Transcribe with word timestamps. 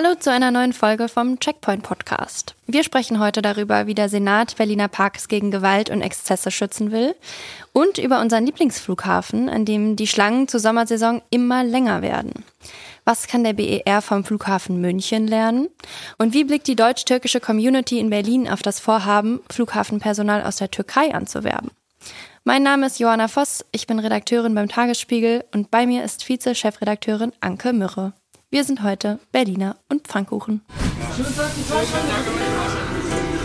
Hallo 0.00 0.14
zu 0.14 0.30
einer 0.30 0.52
neuen 0.52 0.72
Folge 0.72 1.08
vom 1.08 1.40
Checkpoint 1.40 1.82
Podcast. 1.82 2.54
Wir 2.68 2.84
sprechen 2.84 3.18
heute 3.18 3.42
darüber, 3.42 3.88
wie 3.88 3.96
der 3.96 4.08
Senat 4.08 4.56
Berliner 4.56 4.86
Parks 4.86 5.26
gegen 5.26 5.50
Gewalt 5.50 5.90
und 5.90 6.02
Exzesse 6.02 6.52
schützen 6.52 6.92
will 6.92 7.16
und 7.72 7.98
über 7.98 8.20
unseren 8.20 8.46
Lieblingsflughafen, 8.46 9.48
an 9.48 9.64
dem 9.64 9.96
die 9.96 10.06
Schlangen 10.06 10.46
zur 10.46 10.60
Sommersaison 10.60 11.20
immer 11.30 11.64
länger 11.64 12.00
werden. 12.00 12.44
Was 13.04 13.26
kann 13.26 13.42
der 13.42 13.54
BER 13.54 14.00
vom 14.00 14.22
Flughafen 14.22 14.80
München 14.80 15.26
lernen? 15.26 15.66
Und 16.16 16.32
wie 16.32 16.44
blickt 16.44 16.68
die 16.68 16.76
deutsch-türkische 16.76 17.40
Community 17.40 17.98
in 17.98 18.10
Berlin 18.10 18.48
auf 18.48 18.62
das 18.62 18.78
Vorhaben, 18.78 19.40
Flughafenpersonal 19.50 20.44
aus 20.44 20.58
der 20.58 20.70
Türkei 20.70 21.12
anzuwerben? 21.12 21.72
Mein 22.44 22.62
Name 22.62 22.86
ist 22.86 23.00
Johanna 23.00 23.26
Voss, 23.26 23.64
ich 23.72 23.88
bin 23.88 23.98
Redakteurin 23.98 24.54
beim 24.54 24.68
Tagesspiegel 24.68 25.44
und 25.52 25.72
bei 25.72 25.86
mir 25.86 26.04
ist 26.04 26.22
Vize-Chefredakteurin 26.22 27.32
Anke 27.40 27.72
Mürre. 27.72 28.12
Wir 28.50 28.64
sind 28.64 28.82
heute 28.82 29.18
Berliner 29.30 29.76
und 29.90 30.08
Pfannkuchen. 30.08 30.62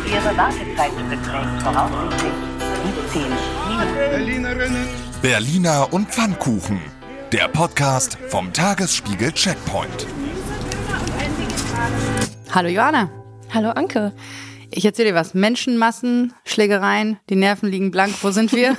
Ihre 0.05 0.37
Wartezeit 0.37 0.95
beträgt 1.09 1.61
voraussichtlich 1.61 2.31
17 3.11 3.23
Minuten. 4.47 4.87
Berliner 5.21 5.91
und 5.91 6.07
Pfannkuchen. 6.07 6.79
Der 7.33 7.49
Podcast 7.49 8.17
vom 8.29 8.53
Tagesspiegel 8.53 9.33
Checkpoint. 9.33 10.07
Hallo 12.55 12.69
Johanna. 12.69 13.11
Hallo 13.53 13.71
Anke. 13.71 14.13
Ich 14.71 14.85
erzähle 14.85 15.09
dir 15.09 15.15
was. 15.15 15.33
Menschenmassen, 15.33 16.33
Schlägereien, 16.45 17.19
die 17.29 17.35
Nerven 17.35 17.67
liegen 17.67 17.91
blank. 17.91 18.15
Wo 18.21 18.31
sind 18.31 18.53
wir? 18.53 18.77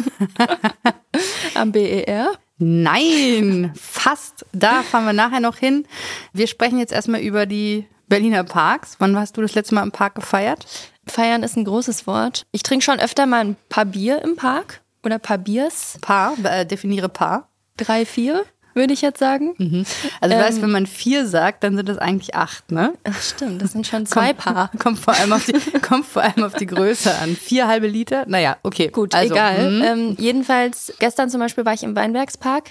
Am 1.54 1.70
BER? 1.70 2.32
Nein, 2.58 3.72
fast. 3.74 4.46
Da 4.52 4.82
fahren 4.82 5.06
wir 5.06 5.12
nachher 5.12 5.40
noch 5.40 5.56
hin. 5.56 5.86
Wir 6.32 6.46
sprechen 6.46 6.78
jetzt 6.78 6.92
erstmal 6.92 7.20
über 7.20 7.46
die 7.46 7.86
Berliner 8.08 8.44
Parks. 8.44 8.96
Wann 8.98 9.18
hast 9.18 9.36
du 9.36 9.42
das 9.42 9.54
letzte 9.54 9.74
Mal 9.74 9.82
im 9.82 9.92
Park 9.92 10.14
gefeiert? 10.14 10.66
Feiern 11.06 11.42
ist 11.42 11.56
ein 11.56 11.64
großes 11.64 12.06
Wort. 12.06 12.46
Ich 12.52 12.62
trinke 12.62 12.84
schon 12.84 13.00
öfter 13.00 13.26
mal 13.26 13.44
ein 13.44 13.56
paar 13.68 13.84
Bier 13.84 14.22
im 14.22 14.36
Park 14.36 14.82
oder 15.02 15.18
paar 15.18 15.38
Biers. 15.38 15.98
Paar, 16.00 16.36
äh, 16.44 16.64
definiere 16.64 17.08
Paar. 17.08 17.48
Drei, 17.76 18.06
vier 18.06 18.44
würde 18.74 18.92
ich 18.92 19.02
jetzt 19.02 19.18
sagen. 19.18 19.54
Mhm. 19.58 19.84
Also 20.20 20.34
du 20.34 20.40
Ähm, 20.40 20.46
weißt, 20.46 20.62
wenn 20.62 20.70
man 20.70 20.86
vier 20.86 21.26
sagt, 21.26 21.64
dann 21.64 21.76
sind 21.76 21.88
das 21.88 21.98
eigentlich 21.98 22.34
acht, 22.34 22.70
ne? 22.70 22.92
Ach, 23.04 23.20
stimmt, 23.20 23.62
das 23.62 23.72
sind 23.72 23.86
schon 23.86 24.06
zwei 24.06 24.32
Paar. 24.32 24.70
Kommt 24.78 24.98
vor 24.98 25.14
allem 25.14 25.32
auf 25.32 25.44
die, 25.44 25.54
kommt 25.80 26.06
vor 26.06 26.22
allem 26.22 26.44
auf 26.44 26.54
die 26.54 26.66
Größe 26.66 27.14
an. 27.18 27.36
Vier 27.36 27.66
halbe 27.68 27.86
Liter? 27.86 28.24
Naja, 28.26 28.56
okay. 28.62 28.88
Gut, 28.88 29.14
also, 29.14 29.34
egal. 29.34 29.70
mhm. 29.70 29.82
Ähm, 29.82 30.16
jedenfalls, 30.18 30.92
gestern 30.98 31.30
zum 31.30 31.40
Beispiel 31.40 31.64
war 31.64 31.74
ich 31.74 31.82
im 31.82 31.96
Weinbergspark 31.96 32.70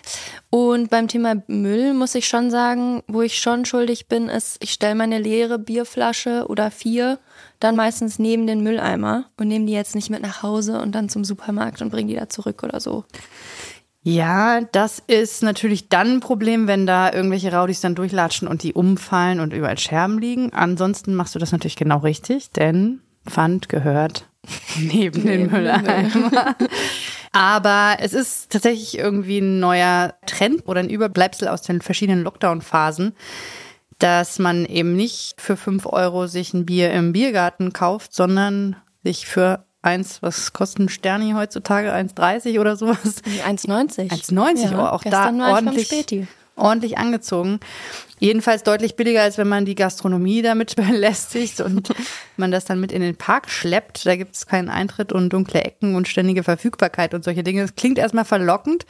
und 0.49 0.89
beim 0.89 1.07
Thema 1.07 1.35
Müll 1.47 1.93
muss 1.93 2.15
ich 2.15 2.27
schon 2.27 2.51
sagen, 2.51 3.03
wo 3.07 3.21
ich 3.21 3.39
schon 3.39 3.65
schuldig 3.65 4.07
bin, 4.07 4.29
ist, 4.29 4.57
ich 4.61 4.71
stelle 4.71 4.95
meine 4.95 5.19
leere 5.19 5.59
Bierflasche 5.59 6.45
oder 6.47 6.71
vier 6.71 7.19
dann 7.59 7.75
meistens 7.75 8.19
neben 8.19 8.45
den 8.45 8.61
Mülleimer 8.61 9.25
und 9.37 9.47
nehme 9.47 9.65
die 9.65 9.71
jetzt 9.73 9.95
nicht 9.95 10.09
mit 10.09 10.21
nach 10.21 10.43
Hause 10.43 10.81
und 10.81 10.93
dann 10.93 11.07
zum 11.07 11.23
Supermarkt 11.23 11.81
und 11.81 11.91
bringe 11.91 12.11
die 12.11 12.19
da 12.19 12.27
zurück 12.27 12.61
oder 12.63 12.79
so. 12.79 13.05
Ja, 14.05 14.59
das 14.73 15.01
ist 15.07 15.43
natürlich 15.43 15.87
dann 15.87 16.15
ein 16.15 16.19
Problem, 16.19 16.67
wenn 16.67 16.85
da 16.85 17.11
irgendwelche 17.11 17.53
Raudis 17.53 17.79
dann 17.79 17.95
durchlatschen 17.95 18.49
und 18.49 18.61
die 18.61 18.73
umfallen 18.73 19.39
und 19.39 19.53
überall 19.53 19.77
Scherben 19.77 20.19
liegen. 20.19 20.51
Ansonsten 20.51 21.15
machst 21.15 21.35
du 21.35 21.39
das 21.39 21.53
natürlich 21.53 21.77
genau 21.77 21.99
richtig, 21.99 22.51
denn 22.51 22.99
Pfand 23.25 23.69
gehört 23.69 24.27
neben 24.77 25.25
den 25.25 25.49
Mülleimer. 25.49 26.55
Aber 27.31 27.95
es 27.99 28.13
ist 28.13 28.51
tatsächlich 28.51 28.97
irgendwie 28.97 29.39
ein 29.39 29.61
neuer 29.61 30.13
Trend 30.25 30.67
oder 30.67 30.81
ein 30.81 30.89
Überbleibsel 30.89 31.47
aus 31.47 31.61
den 31.61 31.81
verschiedenen 31.81 32.23
Lockdown-Phasen, 32.23 33.13
dass 33.99 34.37
man 34.37 34.65
eben 34.65 34.97
nicht 34.97 35.39
für 35.39 35.55
fünf 35.55 35.85
Euro 35.85 36.27
sich 36.27 36.53
ein 36.53 36.65
Bier 36.65 36.91
im 36.91 37.13
Biergarten 37.13 37.71
kauft, 37.71 38.13
sondern 38.13 38.75
sich 39.03 39.25
für 39.27 39.65
eins, 39.83 40.23
was 40.23 40.53
kosten 40.53 40.89
Sterni 40.89 41.33
heutzutage? 41.33 41.93
1,30 41.93 42.59
oder 42.59 42.75
sowas? 42.75 43.21
1,90. 43.45 44.09
1,90 44.09 44.71
Ja, 44.71 44.91
auch 44.91 45.03
gestern 45.03 45.37
da 45.37 45.45
war 45.45 45.59
ich 45.59 45.65
beim 45.65 45.67
ordentlich, 45.67 46.27
ordentlich 46.55 46.97
angezogen. 46.97 47.59
Jedenfalls 48.19 48.63
deutlich 48.63 48.95
billiger, 48.95 49.21
als 49.21 49.37
wenn 49.37 49.49
man 49.49 49.65
die 49.65 49.75
Gastronomie 49.75 50.41
damit 50.41 50.75
belästigt 50.77 51.59
und 51.59 51.93
man 52.37 52.51
das 52.51 52.65
dann 52.65 52.79
mit 52.79 52.91
in 52.91 53.01
den 53.01 53.15
Park 53.15 53.49
schleppt. 53.49 54.05
Da 54.05 54.15
gibt 54.15 54.35
es 54.35 54.47
keinen 54.47 54.69
Eintritt 54.69 55.11
und 55.11 55.29
dunkle 55.29 55.63
Ecken 55.63 55.95
und 55.95 56.07
ständige 56.07 56.43
Verfügbarkeit 56.43 57.13
und 57.13 57.23
solche 57.23 57.43
Dinge. 57.43 57.61
Das 57.61 57.75
klingt 57.75 57.97
erstmal 57.97 58.25
verlockend, 58.25 58.85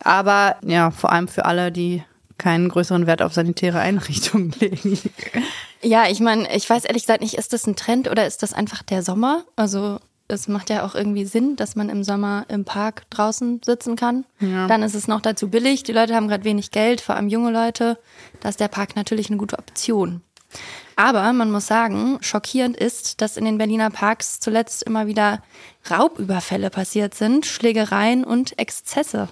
aber 0.00 0.56
ja, 0.64 0.90
vor 0.90 1.12
allem 1.12 1.28
für 1.28 1.44
alle, 1.44 1.70
die 1.70 2.02
keinen 2.38 2.70
größeren 2.70 3.06
Wert 3.06 3.22
auf 3.22 3.34
sanitäre 3.34 3.78
Einrichtungen 3.78 4.52
legen. 4.60 4.98
Ja, 5.82 6.08
ich 6.08 6.20
meine, 6.20 6.52
ich 6.56 6.68
weiß 6.68 6.84
ehrlich 6.84 7.02
gesagt 7.02 7.20
nicht, 7.20 7.34
ist 7.34 7.52
das 7.52 7.66
ein 7.66 7.76
Trend 7.76 8.08
oder 8.10 8.26
ist 8.26 8.42
das 8.42 8.52
einfach 8.52 8.82
der 8.82 9.02
Sommer? 9.02 9.44
Also 9.54 10.00
es 10.28 10.48
macht 10.48 10.70
ja 10.70 10.84
auch 10.84 10.94
irgendwie 10.94 11.24
Sinn, 11.24 11.56
dass 11.56 11.76
man 11.76 11.88
im 11.88 12.04
Sommer 12.04 12.46
im 12.48 12.64
Park 12.64 13.08
draußen 13.10 13.60
sitzen 13.64 13.96
kann. 13.96 14.24
Dann 14.40 14.82
ist 14.82 14.94
es 14.94 15.08
noch 15.08 15.20
dazu 15.20 15.48
billig. 15.48 15.82
Die 15.82 15.92
Leute 15.92 16.14
haben 16.14 16.28
gerade 16.28 16.44
wenig 16.44 16.70
Geld, 16.70 17.00
vor 17.00 17.16
allem 17.16 17.28
junge 17.28 17.50
Leute. 17.50 17.98
Da 18.40 18.48
ist 18.48 18.60
der 18.60 18.68
Park 18.68 18.96
natürlich 18.96 19.28
eine 19.28 19.36
gute 19.36 19.58
Option. 19.58 20.22
Aber 20.96 21.32
man 21.32 21.50
muss 21.50 21.66
sagen, 21.66 22.18
schockierend 22.20 22.76
ist, 22.76 23.20
dass 23.20 23.36
in 23.36 23.44
den 23.44 23.58
Berliner 23.58 23.90
Parks 23.90 24.40
zuletzt 24.40 24.82
immer 24.82 25.06
wieder 25.06 25.42
Raubüberfälle 25.90 26.70
passiert 26.70 27.14
sind, 27.14 27.46
Schlägereien 27.46 28.24
und 28.24 28.58
Exzesse. 28.58 29.28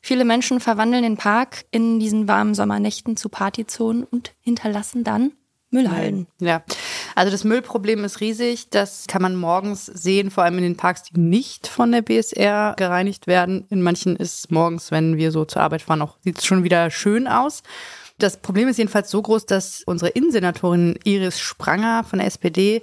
Viele 0.00 0.24
Menschen 0.24 0.60
verwandeln 0.60 1.02
den 1.02 1.16
Park 1.16 1.64
in 1.70 2.00
diesen 2.00 2.28
warmen 2.28 2.54
Sommernächten 2.54 3.16
zu 3.16 3.28
Partyzonen 3.28 4.04
und 4.04 4.32
hinterlassen 4.40 5.04
dann 5.04 5.32
Müllhalden. 5.70 6.26
Ja, 6.40 6.62
also 7.16 7.32
das 7.32 7.44
Müllproblem 7.44 8.04
ist 8.04 8.20
riesig. 8.20 8.68
Das 8.68 9.06
kann 9.08 9.22
man 9.22 9.36
morgens 9.36 9.86
sehen, 9.86 10.30
vor 10.30 10.44
allem 10.44 10.58
in 10.58 10.64
den 10.64 10.76
Parks, 10.76 11.04
die 11.04 11.18
nicht 11.18 11.66
von 11.66 11.90
der 11.90 12.02
BSR 12.02 12.74
gereinigt 12.76 13.26
werden. 13.26 13.64
In 13.70 13.80
manchen 13.80 14.16
ist 14.16 14.52
morgens, 14.52 14.90
wenn 14.90 15.16
wir 15.16 15.32
so 15.32 15.46
zur 15.46 15.62
Arbeit 15.62 15.80
fahren, 15.80 16.02
auch 16.02 16.18
sieht 16.20 16.38
es 16.38 16.44
schon 16.44 16.62
wieder 16.62 16.90
schön 16.90 17.26
aus. 17.26 17.62
Das 18.18 18.36
Problem 18.36 18.68
ist 18.68 18.76
jedenfalls 18.76 19.10
so 19.10 19.22
groß, 19.22 19.46
dass 19.46 19.82
unsere 19.86 20.10
Innensenatorin 20.10 20.98
Iris 21.04 21.40
Spranger 21.40 22.04
von 22.04 22.18
der 22.18 22.28
SPD 22.28 22.82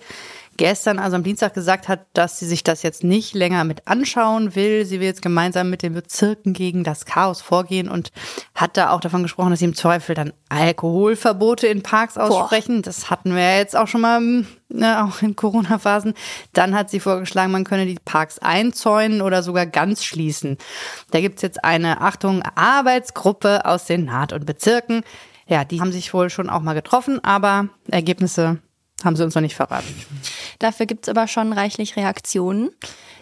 gestern, 0.58 1.00
also 1.00 1.16
am 1.16 1.24
Dienstag, 1.24 1.54
gesagt 1.54 1.88
hat, 1.88 2.06
dass 2.14 2.40
sie 2.40 2.46
sich 2.46 2.64
das 2.64 2.84
jetzt 2.84 3.04
nicht 3.04 3.34
länger 3.34 3.64
mit 3.64 3.88
anschauen 3.88 4.56
will. 4.56 4.86
Sie 4.86 5.00
will 5.00 5.08
jetzt 5.08 5.22
gemeinsam 5.22 5.70
mit 5.70 5.82
den 5.82 5.94
Bezirken 5.94 6.54
gegen 6.54 6.84
das 6.84 7.06
Chaos 7.06 7.42
vorgehen 7.42 7.90
und 7.90 8.12
hat 8.56 8.78
da 8.78 8.92
auch 8.92 9.00
davon 9.00 9.24
gesprochen, 9.24 9.52
dass 9.52 9.60
sie 9.60 9.66
im 9.66 9.76
Zweifel 9.76 10.16
dann 10.16 10.34
Alkoholverbote 10.50 11.68
in 11.68 11.84
Parks 11.84 12.18
aussprechen. 12.18 12.82
Das 12.82 13.10
hatten 13.10 13.36
wir 13.36 13.42
ja 13.42 13.58
jetzt 13.58 13.76
auch 13.76 13.88
schon 13.88 14.02
mal, 14.02 14.20
ne, 14.70 15.06
auch 15.06 15.22
in 15.22 15.36
Corona-Phasen. 15.36 16.14
Dann 16.54 16.76
hat 16.76 16.90
sie 16.90 17.00
vorgeschlagen, 17.00 17.52
man 17.52 17.64
könne 17.64 17.86
die 17.86 17.98
Parks 18.04 18.40
einzäunen 18.40 19.22
oder 19.22 19.44
sogar 19.44 19.66
ganz 19.66 20.04
schließen. 20.04 20.58
Da 21.12 21.22
gibt's 21.22 21.42
jetzt 21.42 21.64
eine, 21.64 22.02
Achtung, 22.02 22.44
Arbeitsgruppe 22.56 23.66
aus 23.66 23.88
Senat 23.88 24.34
und 24.34 24.46
Bezirken. 24.46 25.04
Ja, 25.48 25.66
die 25.66 25.82
haben 25.82 25.92
sich 25.92 26.14
wohl 26.14 26.30
schon 26.30 26.50
auch 26.50 26.62
mal 26.62 26.74
getroffen, 26.74 27.24
aber 27.24 27.68
Ergebnisse 27.90 28.60
haben 29.04 29.16
sie 29.16 29.24
uns 29.24 29.36
noch 29.36 29.42
nicht 29.42 29.56
verraten. 29.56 29.94
Dafür 30.60 30.86
gibt's 30.86 31.10
aber 31.10 31.28
schon 31.28 31.54
reichlich 31.54 31.96
Reaktionen. 31.96 32.72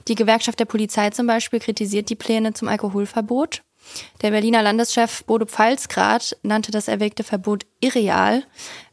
Die 0.07 0.15
Gewerkschaft 0.15 0.59
der 0.59 0.65
Polizei 0.65 1.09
zum 1.09 1.27
Beispiel 1.27 1.59
kritisiert 1.59 2.09
die 2.09 2.15
Pläne 2.15 2.53
zum 2.53 2.67
Alkoholverbot. 2.67 3.63
Der 4.21 4.31
Berliner 4.31 4.61
Landeschef 4.61 5.23
Bodo 5.25 5.45
Pfalzgrad 5.45 6.37
nannte 6.43 6.71
das 6.71 6.87
erwägte 6.87 7.23
Verbot 7.23 7.65
irreal, 7.79 8.43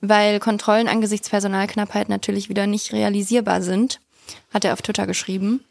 weil 0.00 0.40
Kontrollen 0.40 0.88
angesichts 0.88 1.28
Personalknappheit 1.28 2.08
natürlich 2.08 2.48
wieder 2.48 2.66
nicht 2.66 2.92
realisierbar 2.92 3.62
sind, 3.62 4.00
hat 4.52 4.64
er 4.64 4.72
auf 4.72 4.82
Twitter 4.82 5.06
geschrieben. 5.06 5.64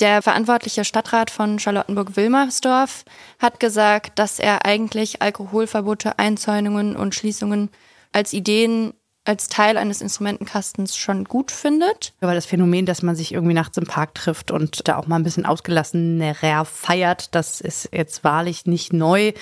Der 0.00 0.22
verantwortliche 0.22 0.84
Stadtrat 0.84 1.30
von 1.30 1.58
Charlottenburg-Wilmersdorf 1.58 3.04
hat 3.38 3.60
gesagt, 3.60 4.18
dass 4.18 4.38
er 4.40 4.64
eigentlich 4.64 5.22
Alkoholverbote, 5.22 6.18
Einzäunungen 6.18 6.96
und 6.96 7.14
Schließungen 7.14 7.70
als 8.12 8.32
Ideen 8.32 8.94
als 9.24 9.48
Teil 9.48 9.78
eines 9.78 10.02
Instrumentenkastens 10.02 10.96
schon 10.96 11.24
gut 11.24 11.50
findet. 11.50 12.12
Aber 12.20 12.34
das 12.34 12.46
Phänomen, 12.46 12.84
dass 12.84 13.02
man 13.02 13.16
sich 13.16 13.32
irgendwie 13.32 13.54
nachts 13.54 13.78
im 13.78 13.86
Park 13.86 14.14
trifft 14.14 14.50
und 14.50 14.86
da 14.86 14.96
auch 14.96 15.06
mal 15.06 15.16
ein 15.16 15.22
bisschen 15.22 15.46
ausgelassener 15.46 16.64
feiert, 16.64 17.34
das 17.34 17.60
ist 17.60 17.88
jetzt 17.92 18.22
wahrlich 18.22 18.66
nicht 18.66 18.92
neu. 18.92 19.32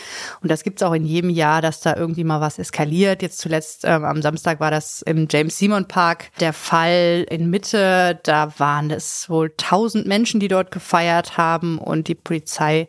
Und 0.41 0.51
das 0.51 0.63
gibt's 0.63 0.83
auch 0.83 0.93
in 0.93 1.05
jedem 1.05 1.31
Jahr, 1.31 1.63
dass 1.63 1.81
da 1.81 1.97
irgendwie 1.97 2.25
mal 2.25 2.41
was 2.41 2.59
eskaliert. 2.59 3.23
Jetzt 3.23 3.39
zuletzt 3.39 3.85
ähm, 3.85 4.05
am 4.05 4.23
Samstag 4.23 4.61
war 4.61 4.71
das 4.71 5.03
im 5.03 5.27
James 5.31 5.59
Simon 5.59 5.89
Park 5.89 6.31
der 6.39 6.53
Fall 6.53 7.27
in 7.29 7.51
Mitte. 7.51 8.21
Da 8.23 8.59
waren 8.59 8.91
es 8.91 9.29
wohl 9.29 9.53
tausend 9.57 10.07
Menschen, 10.07 10.39
die 10.39 10.49
dort 10.49 10.71
gefeiert 10.71 11.37
haben 11.37 11.79
und 11.79 12.07
die 12.07 12.15
Polizei 12.15 12.89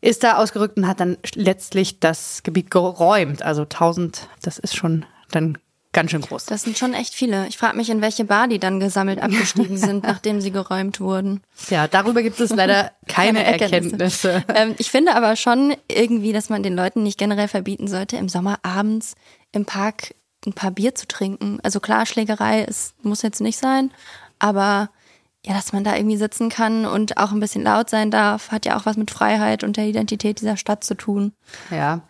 ist 0.00 0.22
da 0.22 0.36
ausgerückt 0.36 0.76
und 0.76 0.86
hat 0.86 1.00
dann 1.00 1.16
letztlich 1.34 1.98
das 1.98 2.42
Gebiet 2.42 2.70
geräumt. 2.70 3.42
Also 3.42 3.64
tausend, 3.64 4.28
das 4.42 4.58
ist 4.58 4.76
schon 4.76 5.06
dann 5.30 5.56
ganz 5.94 6.10
schön 6.10 6.20
groß. 6.20 6.44
Das 6.44 6.62
sind 6.62 6.76
schon 6.76 6.92
echt 6.92 7.14
viele. 7.14 7.46
Ich 7.48 7.56
frage 7.56 7.76
mich, 7.76 7.88
in 7.88 8.02
welche 8.02 8.26
Bar 8.26 8.48
die 8.48 8.58
dann 8.58 8.80
gesammelt 8.80 9.18
abgestiegen 9.22 9.78
sind, 9.78 10.04
nachdem 10.04 10.42
sie 10.42 10.50
geräumt 10.50 11.00
wurden. 11.00 11.40
Ja, 11.70 11.88
darüber 11.88 12.22
gibt 12.22 12.38
es 12.38 12.50
leider 12.50 12.92
keine, 13.08 13.42
Erkenntnisse. 13.44 14.44
Ähm, 14.54 14.74
ich 14.76 14.90
finde 14.90 15.14
aber 15.14 15.36
schon 15.36 15.74
irgendwie, 15.90 16.32
dass 16.32 16.50
man 16.50 16.62
den 16.62 16.74
Leuten 16.74 17.02
nicht 17.02 17.18
generell 17.18 17.48
verbieten 17.48 17.88
sollte, 17.88 18.16
im 18.18 18.28
Sommer 18.28 18.58
abends 18.62 19.14
im 19.52 19.64
Park 19.64 20.14
ein 20.46 20.52
paar 20.52 20.72
Bier 20.72 20.94
zu 20.94 21.08
trinken. 21.08 21.58
Also 21.62 21.80
klar, 21.80 22.04
Schlägerei 22.04 22.64
ist, 22.64 22.94
muss 23.02 23.22
jetzt 23.22 23.40
nicht 23.40 23.58
sein, 23.58 23.90
aber 24.38 24.90
ja, 25.46 25.52
dass 25.52 25.74
man 25.74 25.84
da 25.84 25.94
irgendwie 25.94 26.16
sitzen 26.16 26.48
kann 26.48 26.86
und 26.86 27.18
auch 27.18 27.30
ein 27.30 27.40
bisschen 27.40 27.64
laut 27.64 27.90
sein 27.90 28.10
darf, 28.10 28.50
hat 28.50 28.64
ja 28.64 28.78
auch 28.78 28.86
was 28.86 28.96
mit 28.96 29.10
Freiheit 29.10 29.62
und 29.62 29.76
der 29.76 29.84
Identität 29.84 30.40
dieser 30.40 30.56
Stadt 30.56 30.84
zu 30.84 30.94
tun. 30.94 31.32
Ja. 31.70 32.00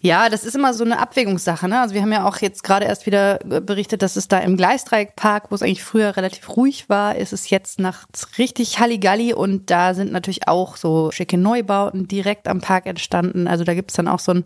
Ja, 0.00 0.28
das 0.28 0.42
ist 0.42 0.56
immer 0.56 0.74
so 0.74 0.82
eine 0.82 0.98
Abwägungssache, 0.98 1.68
ne? 1.68 1.80
Also 1.80 1.94
wir 1.94 2.02
haben 2.02 2.10
ja 2.10 2.26
auch 2.26 2.38
jetzt 2.38 2.64
gerade 2.64 2.86
erst 2.86 3.06
wieder 3.06 3.38
berichtet, 3.38 4.02
dass 4.02 4.16
es 4.16 4.26
da 4.26 4.38
im 4.38 4.56
Gleisdreieckpark, 4.56 5.50
wo 5.50 5.54
es 5.54 5.62
eigentlich 5.62 5.84
früher 5.84 6.16
relativ 6.16 6.56
ruhig 6.56 6.88
war, 6.88 7.14
ist 7.14 7.32
es 7.32 7.50
jetzt 7.50 7.78
nachts 7.78 8.36
richtig 8.38 8.80
Halligalli 8.80 9.32
und 9.32 9.70
da 9.70 9.94
sind 9.94 10.10
natürlich 10.10 10.48
auch 10.48 10.76
so 10.76 11.12
schicke 11.12 11.38
Neubauten 11.38 12.08
direkt 12.08 12.48
am 12.48 12.60
Park 12.60 12.86
entstanden. 12.86 13.46
Also 13.46 13.62
da 13.62 13.74
gibt's 13.74 13.94
dann 13.94 14.08
auch 14.08 14.18
so 14.18 14.32
ein 14.32 14.44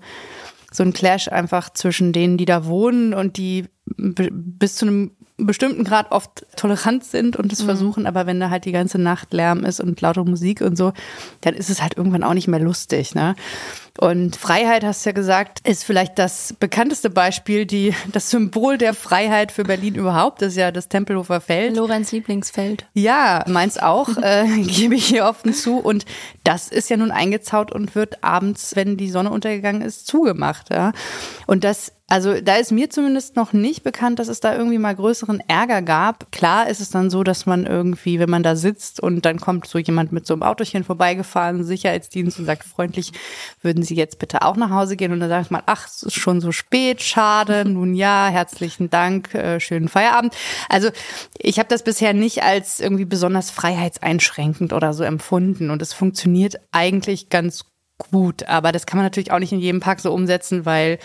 so 0.72 0.82
ein 0.82 0.92
Clash 0.92 1.28
einfach 1.28 1.72
zwischen 1.72 2.12
denen, 2.12 2.36
die 2.36 2.44
da 2.44 2.66
wohnen 2.66 3.14
und 3.14 3.38
die 3.38 3.66
bis 3.96 4.74
zu 4.74 4.86
einem 4.86 5.15
bestimmten 5.38 5.84
Grad 5.84 6.12
oft 6.12 6.46
tolerant 6.56 7.04
sind 7.04 7.36
und 7.36 7.52
es 7.52 7.62
mhm. 7.62 7.66
versuchen, 7.66 8.06
aber 8.06 8.26
wenn 8.26 8.40
da 8.40 8.50
halt 8.50 8.64
die 8.64 8.72
ganze 8.72 8.98
Nacht 8.98 9.32
Lärm 9.32 9.64
ist 9.64 9.80
und 9.80 10.00
laute 10.00 10.24
Musik 10.24 10.62
und 10.62 10.76
so, 10.76 10.92
dann 11.42 11.54
ist 11.54 11.68
es 11.68 11.82
halt 11.82 11.96
irgendwann 11.96 12.24
auch 12.24 12.34
nicht 12.34 12.48
mehr 12.48 12.60
lustig. 12.60 13.14
Ne? 13.14 13.36
Und 13.98 14.37
Freiheit, 14.37 14.84
hast 14.84 15.04
du 15.04 15.10
ja 15.10 15.14
gesagt, 15.14 15.66
ist 15.66 15.84
vielleicht 15.84 16.19
das 16.19 16.54
bekannteste 16.58 17.10
Beispiel, 17.10 17.66
die, 17.66 17.94
das 18.12 18.31
Symbol 18.31 18.78
der 18.78 18.94
Freiheit 18.94 19.52
für 19.52 19.64
Berlin 19.64 19.94
überhaupt, 19.94 20.43
das 20.43 20.48
ist 20.48 20.58
ja 20.58 20.70
das 20.70 20.88
Tempelhofer 20.88 21.40
Feld. 21.40 21.76
Lorenz 21.76 22.12
Lieblingsfeld. 22.12 22.87
Ja, 22.94 23.44
meins 23.46 23.78
auch, 23.78 24.16
äh, 24.22 24.46
gebe 24.62 24.94
ich 24.94 25.06
hier 25.06 25.25
offen 25.25 25.54
zu. 25.54 25.78
Und 25.78 26.04
das 26.44 26.69
ist 26.69 26.90
ja 26.90 26.96
nun 26.96 27.10
eingezaut 27.10 27.72
und 27.72 27.94
wird 27.94 28.22
abends, 28.22 28.76
wenn 28.76 28.96
die 28.96 29.10
Sonne 29.10 29.31
untergegangen 29.31 29.82
ist, 29.82 30.06
zugemacht. 30.06 30.70
Ja? 30.70 30.92
Und 31.46 31.64
das 31.64 31.92
also 32.08 32.40
da 32.40 32.54
ist 32.54 32.70
mir 32.70 32.88
zumindest 32.88 33.34
noch 33.34 33.52
nicht 33.52 33.82
bekannt, 33.82 34.20
dass 34.20 34.28
es 34.28 34.38
da 34.38 34.56
irgendwie 34.56 34.78
mal 34.78 34.94
größeren 34.94 35.40
Ärger 35.49 35.82
gab. 35.82 36.31
Klar 36.31 36.69
ist 36.69 36.81
es 36.81 36.90
dann 36.90 37.10
so, 37.10 37.25
dass 37.25 37.46
man 37.46 37.66
irgendwie, 37.66 38.20
wenn 38.20 38.31
man 38.31 38.44
da 38.44 38.54
sitzt 38.54 39.00
und 39.00 39.25
dann 39.25 39.40
kommt 39.40 39.66
so 39.66 39.78
jemand 39.78 40.12
mit 40.12 40.25
so 40.25 40.34
einem 40.34 40.44
Autochen 40.44 40.84
vorbeigefahren, 40.84 41.64
Sicherheitsdienst 41.64 42.38
und 42.38 42.44
sagt 42.44 42.62
freundlich, 42.62 43.12
würden 43.60 43.82
Sie 43.82 43.85
jetzt 43.94 44.18
bitte 44.18 44.42
auch 44.42 44.56
nach 44.56 44.70
Hause 44.70 44.96
gehen? 44.96 45.12
Und 45.12 45.20
dann 45.20 45.28
sagt 45.28 45.50
man, 45.50 45.62
ach, 45.66 45.86
es 45.86 46.02
ist 46.02 46.14
schon 46.14 46.40
so 46.40 46.52
spät, 46.52 47.02
schade, 47.02 47.64
nun 47.68 47.94
ja, 47.94 48.28
herzlichen 48.28 48.90
Dank, 48.90 49.34
äh, 49.34 49.60
schönen 49.60 49.88
Feierabend. 49.88 50.34
Also 50.68 50.90
ich 51.38 51.58
habe 51.58 51.68
das 51.68 51.84
bisher 51.84 52.14
nicht 52.14 52.42
als 52.42 52.80
irgendwie 52.80 53.04
besonders 53.04 53.50
freiheitseinschränkend 53.50 54.72
oder 54.72 54.92
so 54.92 55.04
empfunden 55.04 55.70
und 55.70 55.82
es 55.82 55.92
funktioniert 55.92 56.56
eigentlich 56.72 57.28
ganz 57.28 57.64
gut, 57.98 58.44
aber 58.44 58.72
das 58.72 58.86
kann 58.86 58.98
man 58.98 59.06
natürlich 59.06 59.32
auch 59.32 59.38
nicht 59.38 59.52
in 59.52 59.60
jedem 59.60 59.80
Park 59.80 60.00
so 60.00 60.12
umsetzen, 60.12 60.66
weil 60.66 60.98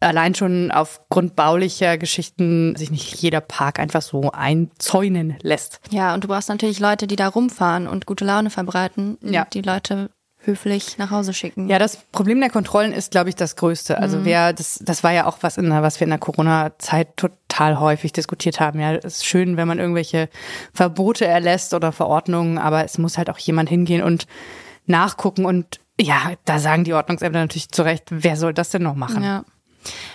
allein 0.00 0.34
schon 0.34 0.70
aufgrund 0.70 1.36
baulicher 1.36 1.98
Geschichten 1.98 2.76
sich 2.76 2.90
nicht 2.90 3.14
jeder 3.16 3.40
Park 3.40 3.78
einfach 3.78 4.02
so 4.02 4.30
einzäunen 4.32 5.36
lässt. 5.42 5.80
Ja, 5.90 6.14
und 6.14 6.24
du 6.24 6.28
brauchst 6.28 6.48
natürlich 6.48 6.80
Leute, 6.80 7.06
die 7.06 7.16
da 7.16 7.28
rumfahren 7.28 7.86
und 7.86 8.06
gute 8.06 8.24
Laune 8.24 8.50
verbreiten. 8.50 9.18
Ja. 9.22 9.46
Die 9.52 9.62
Leute 9.62 10.10
höflich 10.46 10.98
nach 10.98 11.10
Hause 11.10 11.34
schicken. 11.34 11.68
Ja, 11.68 11.78
das 11.78 11.96
Problem 11.96 12.40
der 12.40 12.50
Kontrollen 12.50 12.92
ist, 12.92 13.10
glaube 13.10 13.28
ich, 13.28 13.34
das 13.34 13.56
Größte. 13.56 13.98
Also 13.98 14.18
mhm. 14.18 14.24
wer, 14.24 14.52
das, 14.52 14.80
das 14.82 15.04
war 15.04 15.12
ja 15.12 15.26
auch 15.26 15.38
was 15.40 15.58
in 15.58 15.68
der, 15.68 15.82
was 15.82 16.00
wir 16.00 16.04
in 16.04 16.10
der 16.10 16.18
Corona-Zeit 16.18 17.16
total 17.16 17.80
häufig 17.80 18.12
diskutiert 18.12 18.60
haben. 18.60 18.80
Ja, 18.80 18.94
es 18.94 19.16
ist 19.16 19.26
schön, 19.26 19.56
wenn 19.56 19.68
man 19.68 19.78
irgendwelche 19.78 20.28
Verbote 20.72 21.26
erlässt 21.26 21.74
oder 21.74 21.92
Verordnungen, 21.92 22.58
aber 22.58 22.84
es 22.84 22.98
muss 22.98 23.18
halt 23.18 23.30
auch 23.30 23.38
jemand 23.38 23.68
hingehen 23.68 24.02
und 24.02 24.26
nachgucken 24.86 25.44
und 25.44 25.80
ja, 26.00 26.32
da 26.44 26.58
sagen 26.58 26.84
die 26.84 26.92
Ordnungsämter 26.92 27.40
natürlich 27.40 27.70
zu 27.70 27.82
Recht, 27.82 28.04
wer 28.10 28.36
soll 28.36 28.52
das 28.52 28.70
denn 28.70 28.82
noch 28.82 28.94
machen? 28.94 29.22
Ja. 29.22 29.44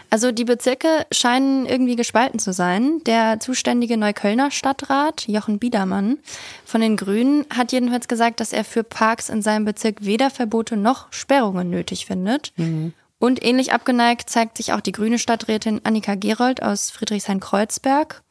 Also 0.09 0.31
die 0.31 0.43
Bezirke 0.43 1.05
scheinen 1.11 1.65
irgendwie 1.65 1.95
gespalten 1.95 2.39
zu 2.39 2.53
sein. 2.53 3.01
Der 3.05 3.39
zuständige 3.39 3.97
Neuköllner 3.97 4.51
Stadtrat, 4.51 5.27
Jochen 5.27 5.59
Biedermann 5.59 6.17
von 6.65 6.81
den 6.81 6.97
Grünen, 6.97 7.45
hat 7.55 7.71
jedenfalls 7.71 8.07
gesagt, 8.07 8.39
dass 8.39 8.53
er 8.53 8.63
für 8.63 8.83
Parks 8.83 9.29
in 9.29 9.41
seinem 9.41 9.65
Bezirk 9.65 9.97
weder 10.01 10.29
Verbote 10.29 10.77
noch 10.77 11.11
Sperrungen 11.11 11.69
nötig 11.69 12.05
findet. 12.05 12.53
Mhm. 12.57 12.93
Und 13.19 13.43
ähnlich 13.45 13.71
abgeneigt 13.71 14.29
zeigt 14.29 14.57
sich 14.57 14.73
auch 14.73 14.81
die 14.81 14.91
grüne 14.91 15.19
Stadträtin 15.19 15.81
Annika 15.83 16.15
Gerold 16.15 16.63
aus 16.63 16.89
Friedrichshain-Kreuzberg. 16.89 18.23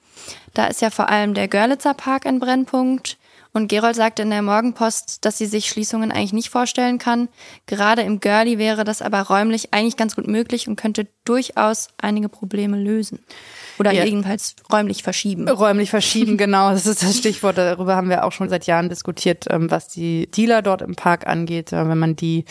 Da 0.52 0.66
ist 0.66 0.82
ja 0.82 0.90
vor 0.90 1.08
allem 1.08 1.32
der 1.34 1.48
Görlitzer 1.48 1.94
Park 1.94 2.26
ein 2.26 2.40
Brennpunkt. 2.40 3.16
Und 3.52 3.68
Gerold 3.68 3.96
sagte 3.96 4.22
in 4.22 4.30
der 4.30 4.42
Morgenpost, 4.42 5.24
dass 5.24 5.38
sie 5.38 5.46
sich 5.46 5.68
Schließungen 5.68 6.12
eigentlich 6.12 6.32
nicht 6.32 6.50
vorstellen 6.50 6.98
kann. 6.98 7.28
Gerade 7.66 8.02
im 8.02 8.20
Girlie 8.20 8.58
wäre 8.58 8.84
das 8.84 9.02
aber 9.02 9.22
räumlich 9.22 9.74
eigentlich 9.74 9.96
ganz 9.96 10.14
gut 10.14 10.28
möglich 10.28 10.68
und 10.68 10.76
könnte 10.76 11.08
durchaus 11.24 11.88
einige 11.98 12.28
Probleme 12.28 12.76
lösen. 12.76 13.18
Oder 13.78 13.92
ja. 13.92 14.04
jedenfalls 14.04 14.54
räumlich 14.72 15.02
verschieben. 15.02 15.48
Räumlich 15.48 15.90
verschieben, 15.90 16.36
genau. 16.38 16.70
Das 16.70 16.86
ist 16.86 17.02
das 17.02 17.16
Stichwort. 17.16 17.58
Darüber 17.58 17.96
haben 17.96 18.08
wir 18.08 18.24
auch 18.24 18.32
schon 18.32 18.48
seit 18.48 18.66
Jahren 18.66 18.88
diskutiert, 18.88 19.46
ähm, 19.50 19.70
was 19.70 19.88
die 19.88 20.30
Dealer 20.30 20.62
dort 20.62 20.82
im 20.82 20.94
Park 20.94 21.26
angeht. 21.26 21.72
Wenn 21.72 21.98
man 21.98 22.14
die 22.14 22.44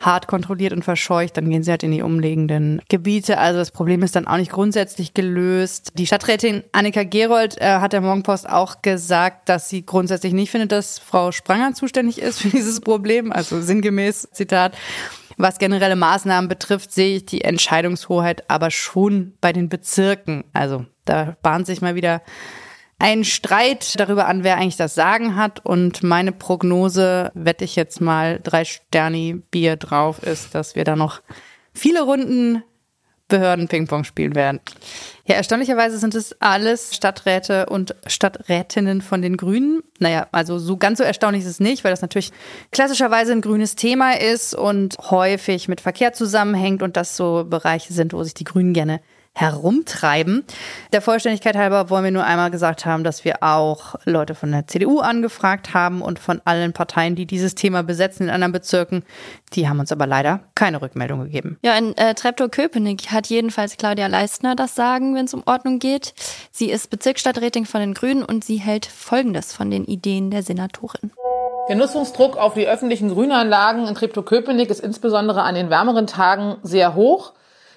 hart 0.00 0.26
kontrolliert 0.26 0.72
und 0.72 0.84
verscheucht, 0.84 1.36
dann 1.36 1.48
gehen 1.50 1.62
sie 1.62 1.70
halt 1.70 1.82
in 1.82 1.92
die 1.92 2.02
umliegenden 2.02 2.80
Gebiete. 2.88 3.38
Also 3.38 3.58
das 3.58 3.70
Problem 3.70 4.02
ist 4.02 4.16
dann 4.16 4.26
auch 4.26 4.38
nicht 4.38 4.50
grundsätzlich 4.50 5.14
gelöst. 5.14 5.92
Die 5.94 6.06
Stadträtin 6.06 6.64
Annika 6.72 7.04
Gerold 7.04 7.60
äh, 7.60 7.66
hat 7.66 7.92
der 7.92 8.00
Morgenpost 8.00 8.48
auch 8.48 8.82
gesagt, 8.82 9.48
dass 9.48 9.68
sie 9.68 9.84
grundsätzlich 9.84 10.32
nicht 10.32 10.50
findet, 10.50 10.72
dass 10.72 10.98
Frau 10.98 11.32
Spranger 11.32 11.74
zuständig 11.74 12.20
ist 12.20 12.40
für 12.40 12.48
dieses 12.56 12.80
Problem. 12.80 13.30
Also 13.30 13.60
sinngemäß, 13.60 14.28
Zitat. 14.32 14.74
Was 15.36 15.58
generelle 15.58 15.96
Maßnahmen 15.96 16.48
betrifft, 16.48 16.92
sehe 16.92 17.16
ich 17.16 17.26
die 17.26 17.42
Entscheidungshoheit 17.42 18.50
aber 18.50 18.70
schon 18.70 19.34
bei 19.40 19.52
den 19.52 19.68
Bezirken. 19.68 20.44
Also 20.52 20.84
da 21.04 21.36
bahnt 21.42 21.66
sich 21.66 21.80
mal 21.80 21.94
wieder 21.94 22.22
ein 23.00 23.24
Streit 23.24 23.98
darüber 23.98 24.26
an, 24.26 24.44
wer 24.44 24.56
eigentlich 24.56 24.76
das 24.76 24.94
Sagen 24.94 25.34
hat. 25.34 25.64
Und 25.64 26.02
meine 26.02 26.32
Prognose, 26.32 27.32
wette 27.34 27.64
ich 27.64 27.74
jetzt 27.74 28.00
mal 28.00 28.38
drei 28.42 28.64
Sterni 28.64 29.42
Bier 29.50 29.76
drauf, 29.76 30.22
ist, 30.22 30.54
dass 30.54 30.76
wir 30.76 30.84
da 30.84 30.94
noch 30.94 31.20
viele 31.72 32.02
Runden 32.02 32.62
Behörden-Ping-Pong 33.28 34.04
spielen 34.04 34.34
werden. 34.34 34.60
Ja, 35.24 35.36
erstaunlicherweise 35.36 35.96
sind 35.98 36.14
es 36.14 36.36
alles 36.40 36.94
Stadträte 36.94 37.66
und 37.66 37.94
Stadträtinnen 38.06 39.00
von 39.00 39.22
den 39.22 39.36
Grünen. 39.36 39.82
Naja, 39.98 40.26
also 40.32 40.58
so 40.58 40.76
ganz 40.76 40.98
so 40.98 41.04
erstaunlich 41.04 41.44
ist 41.44 41.48
es 41.48 41.60
nicht, 41.60 41.84
weil 41.84 41.92
das 41.92 42.02
natürlich 42.02 42.32
klassischerweise 42.72 43.32
ein 43.32 43.40
grünes 43.40 43.76
Thema 43.76 44.18
ist 44.20 44.54
und 44.54 44.96
häufig 44.98 45.68
mit 45.68 45.80
Verkehr 45.80 46.12
zusammenhängt 46.12 46.82
und 46.82 46.96
das 46.96 47.16
so 47.16 47.46
Bereiche 47.48 47.92
sind, 47.92 48.12
wo 48.12 48.22
sich 48.24 48.34
die 48.34 48.44
Grünen 48.44 48.74
gerne 48.74 49.00
herumtreiben. 49.34 50.44
Der 50.92 51.00
Vollständigkeit 51.00 51.56
halber 51.56 51.88
wollen 51.88 52.04
wir 52.04 52.10
nur 52.10 52.24
einmal 52.24 52.50
gesagt 52.50 52.84
haben, 52.84 53.04
dass 53.04 53.24
wir 53.24 53.42
auch 53.42 53.94
Leute 54.04 54.34
von 54.34 54.50
der 54.50 54.66
CDU 54.66 54.98
angefragt 55.00 55.72
haben 55.72 56.02
und 56.02 56.18
von 56.18 56.42
allen 56.44 56.72
Parteien, 56.72 57.14
die 57.14 57.26
dieses 57.26 57.54
Thema 57.54 57.82
besetzen 57.82 58.24
in 58.24 58.30
anderen 58.30 58.52
Bezirken. 58.52 59.04
Die 59.52 59.68
haben 59.68 59.78
uns 59.78 59.92
aber 59.92 60.06
leider 60.06 60.40
keine 60.54 60.82
Rückmeldung 60.82 61.22
gegeben. 61.24 61.58
Ja, 61.62 61.76
in 61.78 61.96
äh, 61.96 62.14
Treptow-Köpenick 62.14 63.12
hat 63.12 63.28
jedenfalls 63.28 63.76
Claudia 63.76 64.08
Leistner 64.08 64.56
das 64.56 64.74
Sagen, 64.74 65.14
wenn 65.14 65.26
es 65.26 65.34
um 65.34 65.42
Ordnung 65.46 65.78
geht. 65.78 66.12
Sie 66.50 66.70
ist 66.70 66.90
Bezirksstadträtin 66.90 67.66
von 67.66 67.80
den 67.80 67.94
Grünen 67.94 68.24
und 68.24 68.44
sie 68.44 68.56
hält 68.56 68.86
Folgendes 68.86 69.52
von 69.52 69.70
den 69.70 69.84
Ideen 69.84 70.30
der 70.30 70.42
Senatorin. 70.42 71.12
Der 71.68 71.76
Nutzungsdruck 71.76 72.36
auf 72.36 72.54
die 72.54 72.66
öffentlichen 72.66 73.10
Grünanlagen 73.10 73.86
in 73.86 73.94
Treptow-Köpenick 73.94 74.70
ist 74.70 74.80
insbesondere 74.80 75.42
an 75.42 75.54
den 75.54 75.70
wärmeren 75.70 76.08
Tagen 76.08 76.56
sehr 76.62 76.96
hoch. 76.96 77.32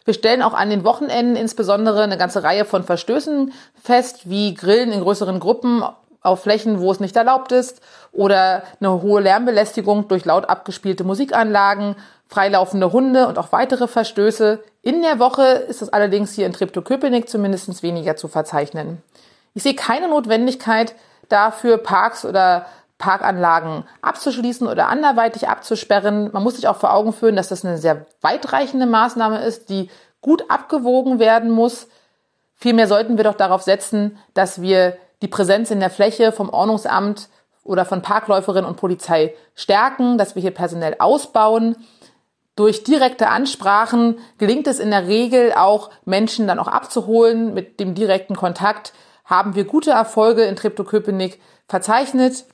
Wir 0.05 0.13
stellen 0.13 0.41
auch 0.41 0.53
an 0.53 0.69
den 0.69 0.83
Wochenenden 0.83 1.35
insbesondere 1.35 2.03
eine 2.03 2.17
ganze 2.17 2.43
Reihe 2.43 2.65
von 2.65 2.83
Verstößen 2.83 3.53
fest, 3.81 4.29
wie 4.29 4.53
Grillen 4.53 4.91
in 4.91 5.01
größeren 5.01 5.39
Gruppen 5.39 5.83
auf 6.21 6.41
Flächen, 6.43 6.79
wo 6.79 6.91
es 6.91 6.99
nicht 6.99 7.15
erlaubt 7.15 7.51
ist, 7.51 7.81
oder 8.11 8.63
eine 8.79 9.01
hohe 9.01 9.21
Lärmbelästigung 9.21 10.07
durch 10.07 10.25
laut 10.25 10.49
abgespielte 10.49 11.03
Musikanlagen, 11.03 11.95
freilaufende 12.27 12.91
Hunde 12.91 13.27
und 13.27 13.37
auch 13.37 13.51
weitere 13.51 13.87
Verstöße. 13.87 14.63
In 14.81 15.01
der 15.01 15.19
Woche 15.19 15.43
ist 15.43 15.81
es 15.81 15.89
allerdings 15.89 16.33
hier 16.33 16.45
in 16.45 16.53
Treptow-Köpenick 16.53 17.29
zumindest 17.29 17.83
weniger 17.83 18.15
zu 18.15 18.27
verzeichnen. 18.27 19.01
Ich 19.53 19.63
sehe 19.63 19.75
keine 19.75 20.07
Notwendigkeit 20.07 20.95
dafür, 21.29 21.77
Parks 21.77 22.25
oder 22.25 22.65
Parkanlagen 23.03 23.83
abzuschließen 24.01 24.65
oder 24.65 24.87
anderweitig 24.87 25.49
abzusperren. 25.49 26.29
Man 26.31 26.41
muss 26.41 26.55
sich 26.55 26.69
auch 26.69 26.77
vor 26.77 26.93
Augen 26.93 27.11
führen, 27.11 27.35
dass 27.35 27.49
das 27.49 27.65
eine 27.65 27.77
sehr 27.77 28.05
weitreichende 28.21 28.85
Maßnahme 28.85 29.43
ist, 29.43 29.67
die 29.67 29.89
gut 30.21 30.49
abgewogen 30.49 31.19
werden 31.19 31.51
muss. 31.51 31.87
Vielmehr 32.55 32.87
sollten 32.87 33.17
wir 33.17 33.25
doch 33.25 33.35
darauf 33.35 33.61
setzen, 33.61 34.17
dass 34.33 34.61
wir 34.61 34.95
die 35.21 35.27
Präsenz 35.27 35.69
in 35.69 35.81
der 35.81 35.89
Fläche 35.89 36.31
vom 36.31 36.49
Ordnungsamt 36.49 37.27
oder 37.65 37.83
von 37.83 38.01
Parkläuferinnen 38.01 38.69
und 38.69 38.77
Polizei 38.77 39.33
stärken, 39.53 40.17
dass 40.17 40.35
wir 40.35 40.41
hier 40.41 40.51
personell 40.51 40.95
ausbauen. 40.99 41.75
Durch 42.55 42.85
direkte 42.85 43.27
Ansprachen 43.27 44.17
gelingt 44.37 44.67
es 44.67 44.79
in 44.79 44.91
der 44.91 45.07
Regel 45.07 45.51
auch, 45.51 45.89
Menschen 46.05 46.47
dann 46.47 46.59
auch 46.59 46.69
abzuholen. 46.69 47.53
Mit 47.53 47.81
dem 47.81 47.95
direkten 47.95 48.37
Kontakt 48.37 48.93
haben 49.25 49.55
wir 49.55 49.65
gute 49.65 49.91
Erfolge 49.91 50.43
in 50.43 50.55
Treptow-Köpenick 50.55 51.41
verzeichnet. 51.67 52.45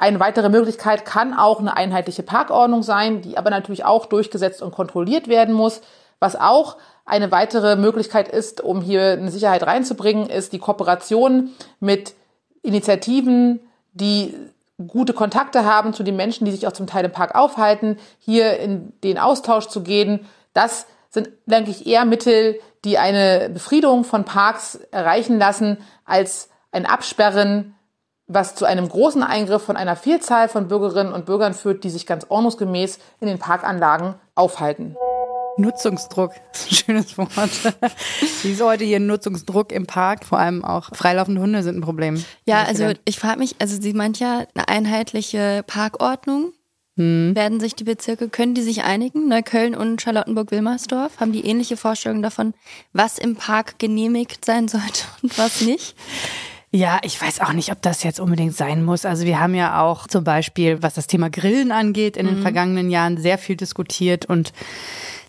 Eine 0.00 0.18
weitere 0.18 0.48
Möglichkeit 0.48 1.04
kann 1.04 1.34
auch 1.34 1.60
eine 1.60 1.76
einheitliche 1.76 2.22
Parkordnung 2.22 2.82
sein, 2.82 3.20
die 3.20 3.36
aber 3.36 3.50
natürlich 3.50 3.84
auch 3.84 4.06
durchgesetzt 4.06 4.62
und 4.62 4.72
kontrolliert 4.72 5.28
werden 5.28 5.54
muss. 5.54 5.82
Was 6.20 6.36
auch 6.36 6.78
Eine 7.04 7.32
weitere 7.32 7.74
Möglichkeit 7.76 8.28
ist, 8.28 8.60
um 8.60 8.80
hier 8.80 9.12
eine 9.12 9.32
Sicherheit 9.32 9.64
reinzubringen, 9.64 10.30
ist 10.30 10.52
die 10.52 10.60
Kooperation 10.60 11.50
mit 11.80 12.14
Initiativen, 12.62 13.60
die 13.92 14.34
gute 14.86 15.12
Kontakte 15.12 15.64
haben 15.64 15.92
zu 15.92 16.04
den 16.04 16.14
Menschen, 16.14 16.44
die 16.44 16.52
sich 16.52 16.66
auch 16.68 16.72
zum 16.72 16.86
Teil 16.86 17.04
im 17.04 17.12
Park 17.12 17.34
aufhalten, 17.34 17.98
hier 18.20 18.58
in 18.58 18.92
den 19.02 19.18
Austausch 19.18 19.66
zu 19.66 19.82
gehen. 19.82 20.26
Das 20.54 20.86
sind, 21.08 21.30
denke 21.46 21.72
ich, 21.72 21.86
eher 21.86 22.04
Mittel, 22.04 22.60
die 22.84 22.96
eine 22.96 23.50
Befriedung 23.52 24.04
von 24.04 24.24
Parks 24.24 24.76
erreichen 24.92 25.38
lassen, 25.38 25.78
als 26.04 26.48
ein 26.70 26.86
Absperren, 26.86 27.74
was 28.32 28.54
zu 28.54 28.64
einem 28.64 28.88
großen 28.88 29.22
Eingriff 29.22 29.62
von 29.62 29.76
einer 29.76 29.96
Vielzahl 29.96 30.48
von 30.48 30.68
Bürgerinnen 30.68 31.12
und 31.12 31.26
Bürgern 31.26 31.52
führt, 31.52 31.82
die 31.82 31.90
sich 31.90 32.06
ganz 32.06 32.26
ordnungsgemäß 32.28 33.00
in 33.20 33.26
den 33.26 33.38
Parkanlagen 33.38 34.14
aufhalten. 34.36 34.96
Nutzungsdruck, 35.56 36.32
schönes 36.70 37.18
Wort. 37.18 37.50
Wie 38.42 38.52
ist 38.52 38.62
heute 38.62 38.84
hier 38.84 39.00
Nutzungsdruck 39.00 39.72
im 39.72 39.86
Park? 39.86 40.24
Vor 40.24 40.38
allem 40.38 40.64
auch 40.64 40.94
freilaufende 40.94 41.40
Hunde 41.40 41.64
sind 41.64 41.78
ein 41.78 41.82
Problem. 41.82 42.24
Ja, 42.46 42.62
also 42.62 42.92
ich 43.04 43.18
frage 43.18 43.40
mich, 43.40 43.56
also 43.58 43.80
sie 43.80 43.92
meint 43.92 44.20
ja 44.20 44.44
eine 44.54 44.68
einheitliche 44.68 45.64
Parkordnung. 45.66 46.52
Hm. 46.96 47.34
Werden 47.34 47.58
sich 47.60 47.74
die 47.74 47.84
Bezirke, 47.84 48.28
können 48.28 48.54
die 48.54 48.62
sich 48.62 48.84
einigen? 48.84 49.28
Neukölln 49.28 49.74
und 49.74 50.00
Charlottenburg-Wilmersdorf 50.00 51.18
haben 51.18 51.32
die 51.32 51.44
ähnliche 51.44 51.76
Vorstellung 51.76 52.22
davon, 52.22 52.54
was 52.92 53.18
im 53.18 53.34
Park 53.36 53.78
genehmigt 53.78 54.44
sein 54.44 54.68
sollte 54.68 55.04
und 55.22 55.36
was 55.36 55.62
nicht? 55.62 55.96
Ja, 56.72 57.00
ich 57.02 57.20
weiß 57.20 57.40
auch 57.40 57.52
nicht, 57.52 57.72
ob 57.72 57.82
das 57.82 58.04
jetzt 58.04 58.20
unbedingt 58.20 58.54
sein 58.54 58.84
muss. 58.84 59.04
Also 59.04 59.24
wir 59.24 59.40
haben 59.40 59.54
ja 59.54 59.82
auch 59.82 60.06
zum 60.06 60.22
Beispiel, 60.22 60.82
was 60.82 60.94
das 60.94 61.08
Thema 61.08 61.28
Grillen 61.28 61.72
angeht, 61.72 62.16
in 62.16 62.26
den 62.26 62.38
mhm. 62.38 62.42
vergangenen 62.42 62.90
Jahren 62.90 63.16
sehr 63.16 63.38
viel 63.38 63.56
diskutiert 63.56 64.26
und 64.26 64.52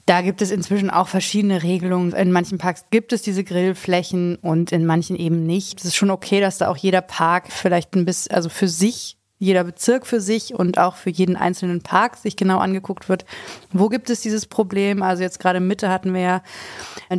da 0.05 0.21
gibt 0.21 0.41
es 0.41 0.51
inzwischen 0.51 0.89
auch 0.89 1.07
verschiedene 1.07 1.63
Regelungen. 1.63 2.11
In 2.13 2.31
manchen 2.31 2.57
Parks 2.57 2.85
gibt 2.89 3.13
es 3.13 3.21
diese 3.21 3.43
Grillflächen 3.43 4.35
und 4.37 4.71
in 4.71 4.85
manchen 4.85 5.15
eben 5.15 5.45
nicht. 5.45 5.79
Es 5.79 5.85
ist 5.85 5.95
schon 5.95 6.11
okay, 6.11 6.41
dass 6.41 6.57
da 6.57 6.69
auch 6.69 6.77
jeder 6.77 7.01
Park 7.01 7.51
vielleicht 7.51 7.95
ein 7.95 8.05
bisschen, 8.05 8.33
also 8.35 8.49
für 8.49 8.67
sich 8.67 9.17
jeder 9.41 9.63
Bezirk 9.63 10.05
für 10.05 10.21
sich 10.21 10.53
und 10.53 10.77
auch 10.77 10.95
für 10.95 11.09
jeden 11.09 11.35
einzelnen 11.35 11.81
Park 11.81 12.15
sich 12.15 12.35
genau 12.35 12.59
angeguckt 12.59 13.09
wird, 13.09 13.25
wo 13.73 13.89
gibt 13.89 14.11
es 14.11 14.21
dieses 14.21 14.45
Problem. 14.45 15.01
Also 15.01 15.23
jetzt 15.23 15.39
gerade 15.39 15.59
Mitte 15.59 15.89
hatten 15.89 16.13
wir 16.13 16.21
ja 16.21 16.43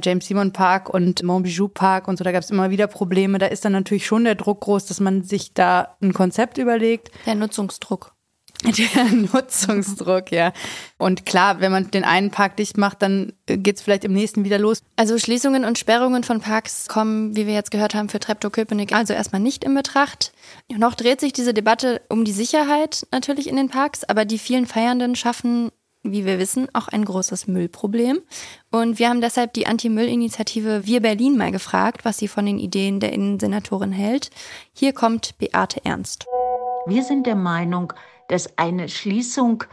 James 0.03 0.27
Simon 0.27 0.53
Park 0.53 0.89
und 0.89 1.25
Montbijou 1.25 1.67
Park 1.67 2.07
und 2.07 2.17
so, 2.17 2.23
da 2.23 2.31
gab 2.31 2.45
es 2.45 2.51
immer 2.51 2.71
wieder 2.71 2.87
Probleme. 2.87 3.39
Da 3.39 3.47
ist 3.47 3.65
dann 3.65 3.73
natürlich 3.73 4.07
schon 4.07 4.23
der 4.23 4.37
Druck 4.37 4.61
groß, 4.61 4.87
dass 4.87 5.01
man 5.01 5.25
sich 5.25 5.53
da 5.53 5.97
ein 6.01 6.13
Konzept 6.13 6.59
überlegt. 6.59 7.11
Der 7.27 7.35
Nutzungsdruck. 7.35 8.13
Der 8.95 9.05
Nutzungsdruck, 9.05 10.31
ja. 10.31 10.53
Und 10.97 11.27
klar, 11.27 11.61
wenn 11.61 11.73
man 11.73 11.91
den 11.91 12.05
einen 12.05 12.31
Park 12.31 12.57
dicht 12.57 12.79
macht, 12.79 13.03
dann 13.03 13.33
geht's 13.47 13.83
vielleicht 13.83 14.05
im 14.05 14.13
nächsten 14.13 14.45
wieder 14.45 14.59
los. 14.59 14.83
Also 14.97 15.19
Schließungen 15.19 15.65
und 15.65 15.79
Sperrungen 15.79 16.23
von 16.23 16.41
Parks 16.41 16.87
kommen, 16.87 17.35
wie 17.35 17.47
wir 17.47 17.55
jetzt 17.55 17.73
gehört 17.73 17.95
haben, 17.95 18.09
für 18.09 18.21
Treptow-Köpenick 18.21 18.95
also 18.95 19.15
erstmal 19.15 19.41
nicht 19.41 19.65
in 19.65 19.75
Betracht. 19.75 20.33
Noch 20.71 20.95
dreht 20.95 21.21
sich 21.21 21.33
diese 21.33 21.55
Debatte 21.55 22.03
um 22.09 22.25
die 22.25 22.33
Sicherheit 22.33 23.07
natürlich 23.11 23.49
in 23.49 23.57
den 23.57 23.69
Parks, 23.69 24.05
aber 24.05 24.25
die 24.25 24.39
vielen 24.39 24.67
Feiernden 24.67 25.17
schaffen 25.17 25.71
wie 26.05 26.27
wir 26.27 26.39
wissen, 26.39 26.69
auch 26.73 26.89
ein 26.89 27.05
großes 27.05 27.47
Müllproblem. 27.47 28.23
Und 28.71 28.99
wir 28.99 29.09
haben 29.09 29.21
deshalb 29.21 29.53
die 29.53 29.67
Anti-Müll-Initiative 29.67 30.85
Wir 30.85 31.01
Berlin 31.01 31.37
mal 31.37 31.53
gefragt, 31.53 32.05
was 32.05 32.19
sie 32.19 32.29
von 32.29 32.45
den 32.45 32.59
Ideen 32.59 32.99
der 32.99 33.13
Innensenatorin 33.13 33.93
hält. 33.93 34.31
Hier 34.73 34.93
kommt 34.93 35.39
Beate 35.39 35.85
Ernst. 35.85 36.27
Wir 36.87 37.05
sind 37.05 37.27
der 37.27 37.37
Meinung, 37.37 37.93
dass 38.33 38.57
eine 38.57 38.89
Schließung 38.89 39.65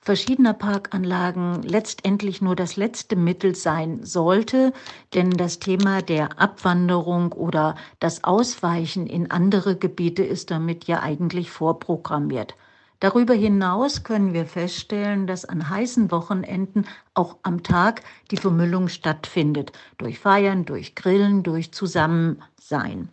verschiedener 0.00 0.54
Parkanlagen 0.54 1.60
letztendlich 1.64 2.40
nur 2.40 2.54
das 2.54 2.76
letzte 2.76 3.16
Mittel 3.16 3.56
sein 3.56 4.04
sollte, 4.04 4.72
denn 5.12 5.30
das 5.30 5.58
Thema 5.58 6.00
der 6.00 6.38
Abwanderung 6.40 7.32
oder 7.32 7.74
das 7.98 8.22
Ausweichen 8.22 9.08
in 9.08 9.32
andere 9.32 9.74
Gebiete 9.74 10.22
ist 10.22 10.52
damit 10.52 10.84
ja 10.84 11.00
eigentlich 11.00 11.50
vorprogrammiert. 11.50 12.54
Darüber 13.00 13.34
hinaus 13.34 14.04
können 14.04 14.34
wir 14.34 14.46
feststellen, 14.46 15.26
dass 15.26 15.44
an 15.44 15.68
heißen 15.68 16.12
Wochenenden 16.12 16.86
auch 17.14 17.38
am 17.42 17.64
Tag 17.64 18.02
die 18.30 18.36
Vermüllung 18.36 18.86
stattfindet, 18.86 19.72
durch 19.98 20.20
Feiern, 20.20 20.64
durch 20.64 20.94
Grillen, 20.94 21.42
durch 21.42 21.72
Zusammensein. 21.72 23.08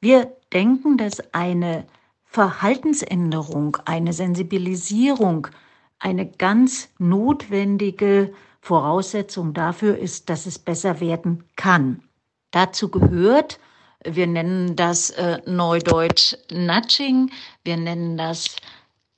Wir 0.00 0.32
denken, 0.52 0.96
dass 0.96 1.32
eine 1.32 1.86
Verhaltensänderung, 2.32 3.76
eine 3.84 4.14
Sensibilisierung 4.14 5.48
eine 5.98 6.26
ganz 6.26 6.88
notwendige 6.98 8.32
Voraussetzung 8.62 9.52
dafür 9.52 9.98
ist, 9.98 10.30
dass 10.30 10.46
es 10.46 10.58
besser 10.58 11.00
werden 11.00 11.44
kann. 11.56 12.02
Dazu 12.50 12.88
gehört, 12.88 13.60
wir 14.02 14.26
nennen 14.26 14.76
das 14.76 15.10
äh, 15.10 15.42
Neudeutsch 15.44 16.34
Nudging, 16.50 17.30
wir 17.64 17.76
nennen 17.76 18.16
das 18.16 18.56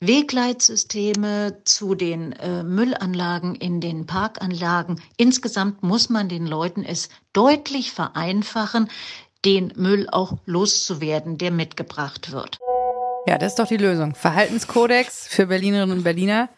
Wegleitsysteme 0.01 1.59
zu 1.65 1.95
den 1.95 2.33
äh, 2.33 2.65
Müllanlagen 2.65 3.55
in 3.55 3.81
den 3.81 4.07
Parkanlagen. 4.07 5.01
Insgesamt 5.17 5.85
muss 5.85 6.11
man 6.11 6.29
den 6.29 6.49
Leuten 6.49 6.83
es 6.83 7.11
deutlich 7.33 7.93
vereinfachen, 7.93 8.91
den 9.45 9.73
Müll 9.77 10.09
auch 10.11 10.37
loszuwerden, 10.47 11.39
der 11.39 11.53
mitgebracht 11.53 12.33
wird. 12.33 12.59
Ja, 13.27 13.39
das 13.39 13.53
ist 13.53 13.59
doch 13.59 13.67
die 13.67 13.77
Lösung. 13.77 14.15
Verhaltenskodex 14.15 15.27
für 15.29 15.47
Berlinerinnen 15.47 15.99
und 15.99 16.05
Berliner 16.05 16.49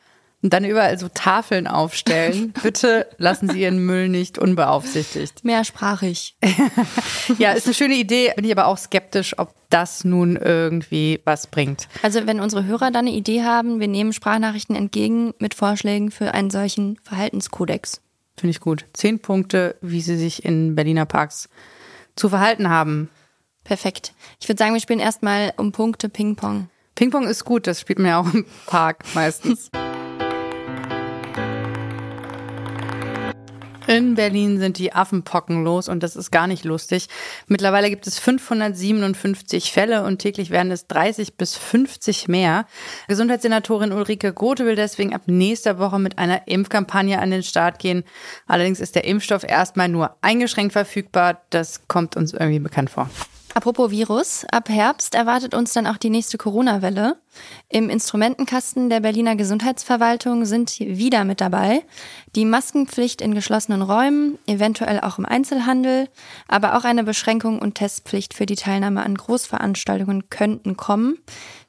und 0.42 0.52
dann 0.52 0.64
überall 0.64 0.99
so 0.99 1.08
Tafeln 1.08 1.66
aufstellen. 1.66 2.52
Bitte 2.62 3.08
lassen 3.18 3.49
Sie 3.49 3.62
Ihren 3.62 3.78
Müll 3.78 4.08
nicht 4.08 4.38
unbeaufsichtigt. 4.38 5.44
Mehrsprachig. 5.44 6.37
ja, 7.38 7.52
ist 7.52 7.66
eine 7.66 7.75
schöne 7.75 7.94
Idee, 7.94 8.32
bin 8.37 8.44
ich 8.44 8.52
aber 8.52 8.66
auch 8.66 8.78
skeptisch, 8.78 9.38
ob 9.38 9.54
das 9.70 10.04
nun 10.04 10.37
irgendwie 10.37 11.20
was 11.25 11.46
bringt. 11.46 11.88
Also 12.02 12.26
wenn 12.26 12.40
unsere 12.40 12.64
Hörer 12.64 12.90
dann 12.90 13.06
eine 13.06 13.16
Idee 13.16 13.42
haben, 13.42 13.80
wir 13.80 13.88
nehmen 13.88 14.12
Sprachnachrichten 14.12 14.76
entgegen 14.76 15.35
mit 15.38 15.54
Vorschlägen 15.54 16.11
für 16.11 16.35
einen 16.35 16.50
solchen 16.50 16.99
Verhaltenskodex. 17.02 18.00
Finde 18.37 18.50
ich 18.50 18.61
gut. 18.61 18.85
Zehn 18.92 19.18
Punkte, 19.18 19.76
wie 19.80 20.00
Sie 20.00 20.16
sich 20.16 20.44
in 20.44 20.75
Berliner 20.75 21.06
Parks 21.06 21.49
zu 22.16 22.28
verhalten 22.28 22.68
haben. 22.68 23.08
Perfekt. 23.66 24.12
Ich 24.40 24.49
würde 24.49 24.58
sagen, 24.58 24.75
wir 24.75 24.80
spielen 24.80 25.00
erstmal 25.00 25.52
um 25.56 25.73
Punkte 25.73 26.08
Ping-Pong. 26.08 26.68
Ping-Pong 26.94 27.26
ist 27.26 27.44
gut, 27.44 27.66
das 27.66 27.80
spielt 27.80 27.99
man 27.99 28.08
ja 28.08 28.20
auch 28.20 28.32
im 28.32 28.46
Park 28.66 29.04
meistens. 29.14 29.70
In 33.88 34.14
Berlin 34.14 34.58
sind 34.58 34.78
die 34.78 34.92
Affenpocken 34.92 35.64
los 35.64 35.88
und 35.88 36.02
das 36.02 36.16
ist 36.16 36.30
gar 36.30 36.46
nicht 36.46 36.64
lustig. 36.64 37.08
Mittlerweile 37.46 37.90
gibt 37.90 38.06
es 38.06 38.18
557 38.18 39.70
Fälle 39.73 40.04
und 40.04 40.18
täglich 40.18 40.50
werden 40.50 40.73
es 40.73 40.87
30 40.87 41.37
bis 41.37 41.56
50 41.56 42.28
mehr. 42.28 42.66
Gesundheitssenatorin 43.08 43.92
Ulrike 43.92 44.32
Grote 44.32 44.64
will 44.64 44.75
deswegen 44.75 45.14
ab 45.14 45.23
nächster 45.26 45.78
Woche 45.78 45.99
mit 45.99 46.18
einer 46.18 46.49
Impfkampagne 46.49 47.20
an 47.20 47.30
den 47.30 47.44
Start 47.44 47.78
gehen. 47.78 48.04
Allerdings 48.46 48.80
ist 48.80 48.94
der 48.94 49.04
Impfstoff 49.04 49.44
erstmal 49.44 49.88
nur 49.88 50.16
eingeschränkt 50.20 50.73
verfügbar. 50.73 51.42
Das 51.50 51.87
kommt 51.87 52.16
uns 52.16 52.32
irgendwie 52.32 52.61
bekannt 52.61 52.90
vor. 52.90 53.08
Apropos 53.57 53.91
Virus, 53.91 54.45
ab 54.53 54.69
Herbst 54.69 55.15
erwartet 55.15 55.55
uns 55.55 55.73
dann 55.73 55.87
auch 55.87 55.97
die 55.97 56.11
nächste 56.11 56.37
Corona-Welle. 56.37 57.17
Im 57.71 57.89
Instrumentenkasten 57.89 58.91
der 58.91 59.01
Berliner 59.01 59.35
Gesundheitsverwaltung 59.35 60.45
sind 60.45 60.79
wieder 60.79 61.25
mit 61.25 61.41
dabei 61.41 61.83
die 62.35 62.45
Maskenpflicht 62.45 63.23
in 63.23 63.35
geschlossenen 63.35 63.81
Räumen, 63.81 64.39
eventuell 64.47 65.01
auch 65.01 65.17
im 65.17 65.25
Einzelhandel, 65.25 66.11
aber 66.49 66.77
auch 66.77 66.85
eine 66.85 67.03
Beschränkung 67.03 67.59
und 67.59 67.77
Testpflicht 67.77 68.35
für 68.35 68.45
die 68.45 68.57
Teilnahme 68.57 69.03
an 69.03 69.15
Großveranstaltungen 69.15 70.29
könnten 70.29 70.77
kommen. 70.77 71.17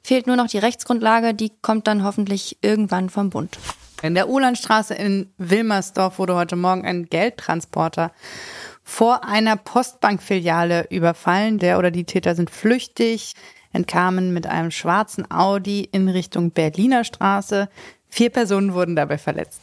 Fehlt 0.03 0.27
nur 0.27 0.35
noch 0.35 0.47
die 0.47 0.57
Rechtsgrundlage, 0.57 1.33
die 1.33 1.53
kommt 1.61 1.87
dann 1.87 2.03
hoffentlich 2.03 2.57
irgendwann 2.61 3.09
vom 3.09 3.29
Bund. 3.29 3.57
In 4.03 4.13
der 4.13 4.27
Uhlandstraße 4.27 4.93
in 4.93 5.33
Wilmersdorf 5.37 6.19
wurde 6.19 6.35
heute 6.35 6.57
Morgen 6.57 6.85
ein 6.85 7.05
Geldtransporter 7.05 8.11
vor 8.87 9.25
einer 9.25 9.57
Postbankfiliale 9.57 10.87
überfallen. 10.89 11.59
Der 11.59 11.77
oder 11.77 11.91
die 11.91 12.05
Täter 12.05 12.35
sind 12.35 12.49
flüchtig, 12.49 13.33
entkamen 13.73 14.33
mit 14.33 14.47
einem 14.47 14.71
schwarzen 14.71 15.29
Audi 15.29 15.81
in 15.91 16.07
Richtung 16.07 16.51
Berliner 16.51 17.03
Straße. 17.03 17.67
Vier 18.07 18.29
Personen 18.29 18.73
wurden 18.73 18.95
dabei 18.95 19.17
verletzt. 19.17 19.59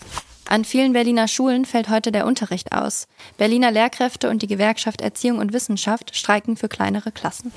An 0.46 0.66
vielen 0.66 0.92
Berliner 0.92 1.26
Schulen 1.26 1.64
fällt 1.64 1.88
heute 1.88 2.12
der 2.12 2.26
Unterricht 2.26 2.72
aus. 2.72 3.08
Berliner 3.38 3.70
Lehrkräfte 3.70 4.28
und 4.28 4.42
die 4.42 4.46
Gewerkschaft 4.46 5.00
Erziehung 5.00 5.38
und 5.38 5.54
Wissenschaft 5.54 6.14
streiken 6.14 6.58
für 6.58 6.68
kleinere 6.68 7.10
Klassen. 7.10 7.50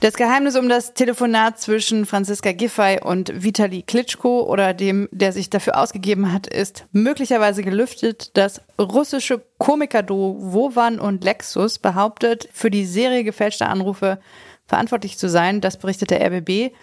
Das 0.00 0.14
Geheimnis 0.14 0.56
um 0.56 0.68
das 0.68 0.92
Telefonat 0.92 1.58
zwischen 1.58 2.04
Franziska 2.04 2.52
Giffey 2.52 3.00
und 3.02 3.42
Vitali 3.42 3.82
Klitschko 3.82 4.42
oder 4.42 4.74
dem, 4.74 5.08
der 5.12 5.32
sich 5.32 5.48
dafür 5.48 5.78
ausgegeben 5.78 6.30
hat, 6.32 6.46
ist 6.46 6.84
möglicherweise 6.92 7.62
gelüftet. 7.62 8.36
Das 8.36 8.60
russische 8.78 9.42
Komikerduo 9.58 10.36
Wovan 10.40 11.00
und 11.00 11.24
Lexus 11.24 11.78
behauptet, 11.78 12.48
für 12.52 12.70
die 12.70 12.84
Serie 12.84 13.24
gefälschter 13.24 13.70
Anrufe 13.70 14.20
verantwortlich 14.66 15.16
zu 15.16 15.28
sein. 15.28 15.60
Das 15.60 15.78
berichtet 15.78 16.10
der 16.10 16.20
RBB. 16.26 16.74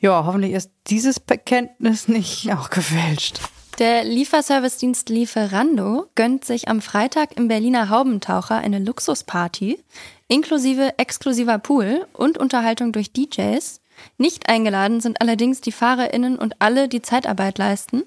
Ja, 0.00 0.24
hoffentlich 0.24 0.52
ist 0.52 0.70
dieses 0.86 1.20
Bekenntnis 1.20 2.08
nicht 2.08 2.50
auch 2.52 2.70
gefälscht. 2.70 3.40
Der 3.78 4.04
Lieferservice-Dienst 4.04 5.08
Lieferando 5.08 6.06
gönnt 6.14 6.44
sich 6.44 6.68
am 6.68 6.82
Freitag 6.82 7.36
im 7.36 7.48
Berliner 7.48 7.88
Haubentaucher 7.88 8.56
eine 8.56 8.78
Luxusparty 8.78 9.82
inklusive 10.30 10.96
exklusiver 10.96 11.58
Pool 11.58 12.06
und 12.12 12.38
Unterhaltung 12.38 12.92
durch 12.92 13.12
DJs. 13.12 13.80
Nicht 14.16 14.48
eingeladen 14.48 15.00
sind 15.00 15.20
allerdings 15.20 15.60
die 15.60 15.72
FahrerInnen 15.72 16.38
und 16.38 16.54
alle, 16.60 16.88
die 16.88 17.02
Zeitarbeit 17.02 17.58
leisten. 17.58 18.04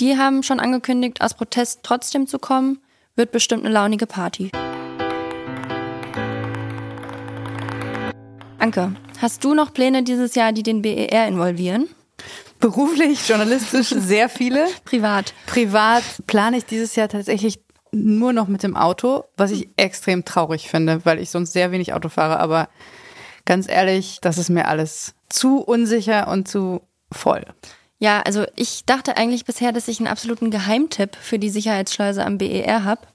Die 0.00 0.16
haben 0.16 0.42
schon 0.42 0.58
angekündigt, 0.58 1.20
aus 1.20 1.34
Protest 1.34 1.80
trotzdem 1.82 2.26
zu 2.26 2.38
kommen. 2.38 2.80
Wird 3.14 3.30
bestimmt 3.30 3.64
eine 3.64 3.74
launige 3.74 4.06
Party. 4.06 4.50
Anke, 8.58 8.96
hast 9.20 9.44
du 9.44 9.54
noch 9.54 9.72
Pläne 9.72 10.02
dieses 10.02 10.34
Jahr, 10.34 10.52
die 10.52 10.62
den 10.62 10.80
BER 10.80 11.28
involvieren? 11.28 11.88
Beruflich, 12.58 13.28
journalistisch 13.28 13.88
sehr 13.96 14.30
viele. 14.30 14.66
Privat. 14.86 15.34
Privat 15.46 16.02
plane 16.26 16.56
ich 16.56 16.64
dieses 16.64 16.96
Jahr 16.96 17.08
tatsächlich 17.08 17.60
nur 17.96 18.32
noch 18.32 18.48
mit 18.48 18.62
dem 18.62 18.76
Auto, 18.76 19.24
was 19.36 19.50
ich 19.50 19.68
extrem 19.76 20.24
traurig 20.24 20.68
finde, 20.68 21.04
weil 21.04 21.18
ich 21.18 21.30
sonst 21.30 21.52
sehr 21.52 21.72
wenig 21.72 21.92
Auto 21.92 22.08
fahre. 22.08 22.38
Aber 22.38 22.68
ganz 23.44 23.68
ehrlich, 23.68 24.18
das 24.20 24.38
ist 24.38 24.50
mir 24.50 24.68
alles 24.68 25.14
zu 25.28 25.58
unsicher 25.60 26.28
und 26.28 26.48
zu 26.48 26.82
voll. 27.10 27.44
Ja, 27.98 28.20
also 28.22 28.44
ich 28.56 28.84
dachte 28.84 29.16
eigentlich 29.16 29.44
bisher, 29.44 29.72
dass 29.72 29.88
ich 29.88 29.98
einen 29.98 30.08
absoluten 30.08 30.50
Geheimtipp 30.50 31.16
für 31.16 31.38
die 31.38 31.48
Sicherheitsschleuse 31.48 32.24
am 32.24 32.38
BER 32.38 32.84
habe. 32.84 33.06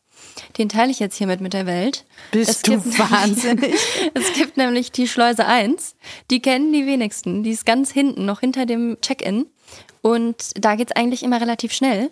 Den 0.57 0.69
teile 0.69 0.91
ich 0.91 0.99
jetzt 0.99 1.17
hiermit 1.17 1.41
mit 1.41 1.53
der 1.53 1.65
Welt. 1.65 2.05
Bist 2.31 2.49
es 2.49 2.61
du 2.61 2.71
gibt 2.71 2.97
wahnsinnig? 2.97 3.61
Nämlich, 3.61 3.81
es 4.13 4.33
gibt 4.33 4.57
nämlich 4.57 4.91
die 4.91 5.07
Schleuse 5.07 5.45
1. 5.45 5.95
Die 6.29 6.41
kennen 6.41 6.73
die 6.73 6.85
wenigsten. 6.87 7.43
Die 7.43 7.51
ist 7.51 7.65
ganz 7.65 7.91
hinten, 7.91 8.25
noch 8.25 8.39
hinter 8.39 8.65
dem 8.65 8.97
Check-in. 9.01 9.45
Und 10.01 10.51
da 10.55 10.75
geht's 10.75 10.93
eigentlich 10.93 11.23
immer 11.23 11.39
relativ 11.39 11.73
schnell. 11.73 12.09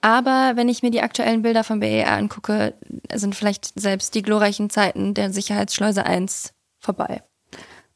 Aber 0.00 0.52
wenn 0.54 0.68
ich 0.68 0.82
mir 0.82 0.90
die 0.90 1.02
aktuellen 1.02 1.42
Bilder 1.42 1.64
vom 1.64 1.80
BER 1.80 2.12
angucke, 2.12 2.74
sind 3.12 3.34
vielleicht 3.34 3.78
selbst 3.78 4.14
die 4.14 4.22
glorreichen 4.22 4.70
Zeiten 4.70 5.14
der 5.14 5.32
Sicherheitsschleuse 5.32 6.06
1 6.06 6.52
vorbei. 6.78 7.22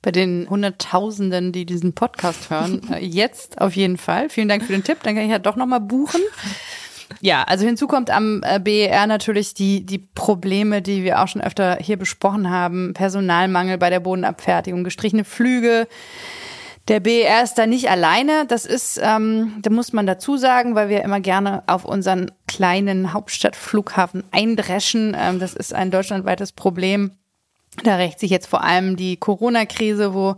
Bei 0.02 0.11
den 0.11 0.49
Hunderttausenden, 0.50 1.52
die 1.52 1.64
diesen 1.64 1.92
Podcast 1.92 2.50
hören, 2.50 2.82
äh, 2.92 2.99
jetzt 3.04 3.61
auf 3.61 3.76
jeden 3.76 3.99
Fall. 3.99 4.28
Vielen 4.28 4.49
Dank 4.49 4.64
für 4.64 4.73
den 4.73 4.82
Tipp. 4.82 4.99
Dann 5.02 5.14
kann 5.14 5.25
ich 5.25 5.30
ja 5.30 5.38
doch 5.38 5.56
nochmal 5.56 5.80
buchen. 5.80 6.21
Ja, 7.21 7.44
also 7.44 7.64
hinzu 7.66 7.87
kommt 7.87 8.11
am 8.11 8.42
äh, 8.42 8.59
BER 8.59 9.06
natürlich 9.06 9.54
die, 9.54 9.85
die 9.85 9.99
Probleme, 9.99 10.82
die 10.82 11.04
wir 11.04 11.23
auch 11.23 11.28
schon 11.28 11.42
öfter 11.42 11.76
hier 11.80 11.97
besprochen 11.97 12.50
haben. 12.50 12.94
Personalmangel 12.94 13.78
bei 13.78 13.90
der 13.90 14.00
Bodenabfertigung, 14.00 14.82
gestrichene 14.82 15.25
Flüge. 15.25 15.87
Der 16.88 16.98
BER 16.98 17.44
ist 17.44 17.54
da 17.54 17.66
nicht 17.66 17.90
alleine. 17.90 18.44
Das 18.46 18.66
ist, 18.66 19.00
ähm, 19.02 19.54
da 19.62 19.70
muss 19.70 19.92
man 19.92 20.06
dazu 20.06 20.36
sagen, 20.36 20.74
weil 20.74 20.88
wir 20.88 21.02
immer 21.02 21.20
gerne 21.20 21.62
auf 21.66 21.84
unseren 21.84 22.32
kleinen 22.48 23.12
Hauptstadtflughafen 23.12 24.24
eindreschen. 24.32 25.16
Ähm, 25.18 25.38
das 25.38 25.54
ist 25.54 25.74
ein 25.74 25.90
deutschlandweites 25.90 26.52
Problem. 26.52 27.12
Da 27.84 27.96
rächt 27.96 28.18
sich 28.18 28.30
jetzt 28.30 28.46
vor 28.46 28.64
allem 28.64 28.96
die 28.96 29.16
Corona-Krise, 29.16 30.12
wo 30.12 30.36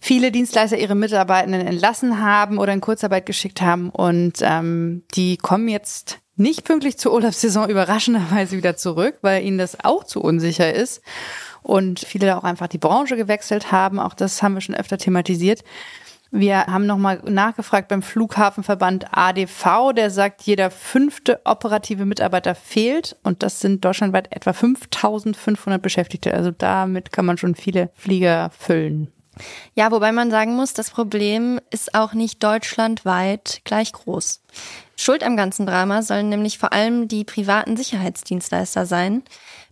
viele 0.00 0.32
Dienstleister 0.32 0.78
ihre 0.78 0.96
Mitarbeitenden 0.96 1.66
entlassen 1.66 2.20
haben 2.20 2.58
oder 2.58 2.72
in 2.72 2.80
Kurzarbeit 2.80 3.26
geschickt 3.26 3.60
haben 3.60 3.90
und 3.90 4.38
ähm, 4.40 5.04
die 5.14 5.36
kommen 5.36 5.68
jetzt 5.68 6.18
nicht 6.34 6.64
pünktlich 6.64 6.98
zur 6.98 7.12
Urlaubssaison 7.12 7.68
überraschenderweise 7.70 8.56
wieder 8.56 8.76
zurück, 8.76 9.18
weil 9.22 9.44
ihnen 9.44 9.58
das 9.58 9.84
auch 9.84 10.02
zu 10.02 10.20
unsicher 10.20 10.74
ist 10.74 11.02
und 11.62 12.00
viele 12.00 12.36
auch 12.36 12.44
einfach 12.44 12.68
die 12.68 12.78
Branche 12.78 13.16
gewechselt 13.16 13.72
haben. 13.72 13.98
Auch 13.98 14.14
das 14.14 14.42
haben 14.42 14.54
wir 14.54 14.60
schon 14.60 14.74
öfter 14.74 14.98
thematisiert. 14.98 15.62
Wir 16.34 16.66
haben 16.66 16.86
nochmal 16.86 17.20
nachgefragt 17.26 17.88
beim 17.88 18.00
Flughafenverband 18.00 19.06
ADV, 19.10 19.92
der 19.94 20.08
sagt, 20.08 20.40
jeder 20.42 20.70
fünfte 20.70 21.42
operative 21.44 22.06
Mitarbeiter 22.06 22.54
fehlt 22.54 23.16
und 23.22 23.42
das 23.42 23.60
sind 23.60 23.84
deutschlandweit 23.84 24.34
etwa 24.34 24.54
5500 24.54 25.82
Beschäftigte. 25.82 26.32
Also 26.32 26.50
damit 26.50 27.12
kann 27.12 27.26
man 27.26 27.36
schon 27.36 27.54
viele 27.54 27.90
Flieger 27.94 28.50
füllen. 28.58 29.12
Ja, 29.74 29.90
wobei 29.90 30.10
man 30.12 30.30
sagen 30.30 30.56
muss, 30.56 30.72
das 30.72 30.90
Problem 30.90 31.60
ist 31.70 31.94
auch 31.94 32.14
nicht 32.14 32.42
deutschlandweit 32.42 33.60
gleich 33.64 33.92
groß. 33.92 34.42
Schuld 34.96 35.24
am 35.24 35.36
ganzen 35.36 35.66
Drama 35.66 36.02
sollen 36.02 36.28
nämlich 36.28 36.58
vor 36.58 36.72
allem 36.72 37.08
die 37.08 37.24
privaten 37.24 37.76
Sicherheitsdienstleister 37.76 38.86
sein. 38.86 39.22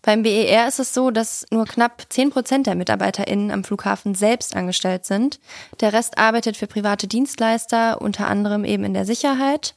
Beim 0.02 0.22
BER 0.22 0.66
ist 0.66 0.80
es 0.80 0.94
so, 0.94 1.10
dass 1.10 1.46
nur 1.50 1.66
knapp 1.66 2.06
10 2.08 2.30
Prozent 2.30 2.66
der 2.66 2.74
MitarbeiterInnen 2.74 3.50
am 3.50 3.64
Flughafen 3.64 4.14
selbst 4.14 4.56
angestellt 4.56 5.04
sind. 5.04 5.40
Der 5.80 5.92
Rest 5.92 6.18
arbeitet 6.18 6.56
für 6.56 6.66
private 6.66 7.06
Dienstleister, 7.06 8.00
unter 8.00 8.26
anderem 8.26 8.64
eben 8.64 8.84
in 8.84 8.94
der 8.94 9.04
Sicherheit. 9.04 9.74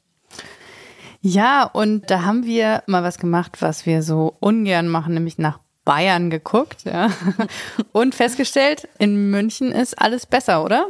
Ja, 1.21 1.63
und 1.63 2.09
da 2.11 2.23
haben 2.23 2.45
wir 2.45 2.83
mal 2.85 3.03
was 3.03 3.17
gemacht, 3.17 3.61
was 3.61 3.85
wir 3.85 4.03
so 4.03 4.35
ungern 4.39 4.87
machen, 4.87 5.13
nämlich 5.13 5.37
nach 5.37 5.59
Bayern 5.85 6.29
geguckt, 6.29 6.83
ja. 6.85 7.09
Und 7.91 8.15
festgestellt, 8.15 8.87
in 8.99 9.29
München 9.31 9.71
ist 9.71 10.01
alles 10.01 10.25
besser, 10.25 10.63
oder? 10.63 10.87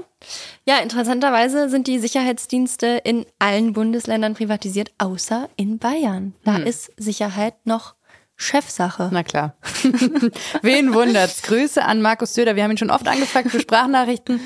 Ja, 0.66 0.78
interessanterweise 0.78 1.70
sind 1.70 1.88
die 1.88 2.00
Sicherheitsdienste 2.00 3.02
in 3.04 3.26
allen 3.40 3.74
Bundesländern 3.74 4.36
privatisiert, 4.36 4.92
außer 5.00 5.50
in 5.56 5.80
Bayern. 5.80 6.34
Da 6.44 6.58
hm. 6.58 6.66
ist 6.66 6.92
Sicherheit 6.98 7.56
noch 7.66 7.96
Chefsache. 8.36 9.10
Na 9.12 9.24
klar. 9.24 9.56
Wen 10.62 10.94
wundert's? 10.94 11.44
Grüße 11.44 11.84
an 11.84 12.02
Markus 12.02 12.34
Söder. 12.34 12.56
Wir 12.56 12.64
haben 12.64 12.72
ihn 12.72 12.78
schon 12.78 12.90
oft 12.90 13.08
angefragt 13.08 13.52
für 13.52 13.60
Sprachnachrichten. 13.60 14.40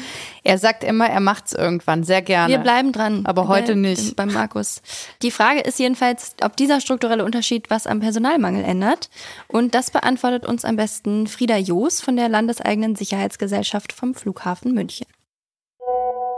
Er 0.44 0.58
sagt 0.58 0.84
immer, 0.84 1.10
er 1.10 1.20
macht's 1.20 1.54
irgendwann. 1.54 2.04
Sehr 2.04 2.22
gerne. 2.22 2.54
Wir 2.54 2.60
bleiben 2.60 2.92
dran. 2.92 3.26
Aber 3.26 3.48
heute 3.48 3.76
nicht. 3.76 4.16
Beim 4.16 4.32
Markus. 4.32 4.82
Die 5.22 5.32
Frage 5.32 5.62
ist 5.62 5.80
jedenfalls, 5.80 6.36
ob 6.44 6.58
dieser 6.58 6.82
strukturelle 6.82 7.24
Unterschied 7.24 7.70
was 7.70 7.88
am 7.88 8.00
Personalmangel 8.00 8.64
ändert. 8.64 9.10
Und 9.48 9.74
das 9.74 9.90
beantwortet 9.92 10.46
uns 10.46 10.66
am 10.66 10.76
besten 10.76 11.28
Frieda 11.28 11.58
Joos 11.58 12.02
von 12.02 12.18
der 12.18 12.30
Landeseigenen 12.30 12.96
Sicherheitsgesellschaft 12.96 13.94
vom 13.94 14.16
Flughafen 14.16 14.74
München. 14.74 15.08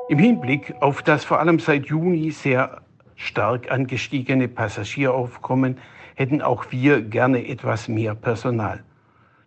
Im 0.07 0.17
Hinblick 0.17 0.73
auf 0.81 1.03
das 1.03 1.23
vor 1.23 1.39
allem 1.39 1.59
seit 1.59 1.87
Juni 1.87 2.31
sehr 2.31 2.81
stark 3.15 3.69
angestiegene 3.69 4.47
Passagieraufkommen 4.47 5.77
hätten 6.19 6.41
auch 6.41 6.71
wir 6.71 7.01
gerne 7.01 7.47
etwas 7.47 7.87
mehr 7.87 8.13
Personal. 8.13 8.83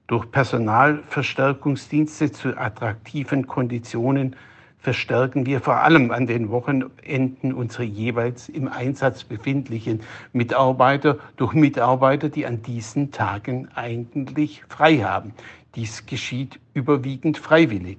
Durch 0.07 0.31
Personalverstärkungsdienste 0.31 2.33
zu 2.33 2.57
attraktiven 2.57 3.47
Konditionen 3.47 4.37
verstärken 4.79 5.45
wir 5.45 5.61
vor 5.61 5.77
allem 5.77 6.11
an 6.11 6.27
den 6.27 6.49
Wochenenden 6.49 7.53
unsere 7.53 7.85
jeweils 7.85 8.49
im 8.49 8.69
Einsatz 8.69 9.23
befindlichen 9.23 10.01
Mitarbeiter 10.33 11.19
durch 11.37 11.53
Mitarbeiter, 11.53 12.31
die 12.31 12.47
an 12.47 12.63
diesen 12.63 13.11
Tagen 13.11 13.69
eigentlich 13.75 14.65
frei 14.67 15.01
haben. 15.01 15.35
Dies 15.75 16.07
geschieht 16.07 16.59
überwiegend 16.73 17.37
freiwillig. 17.37 17.99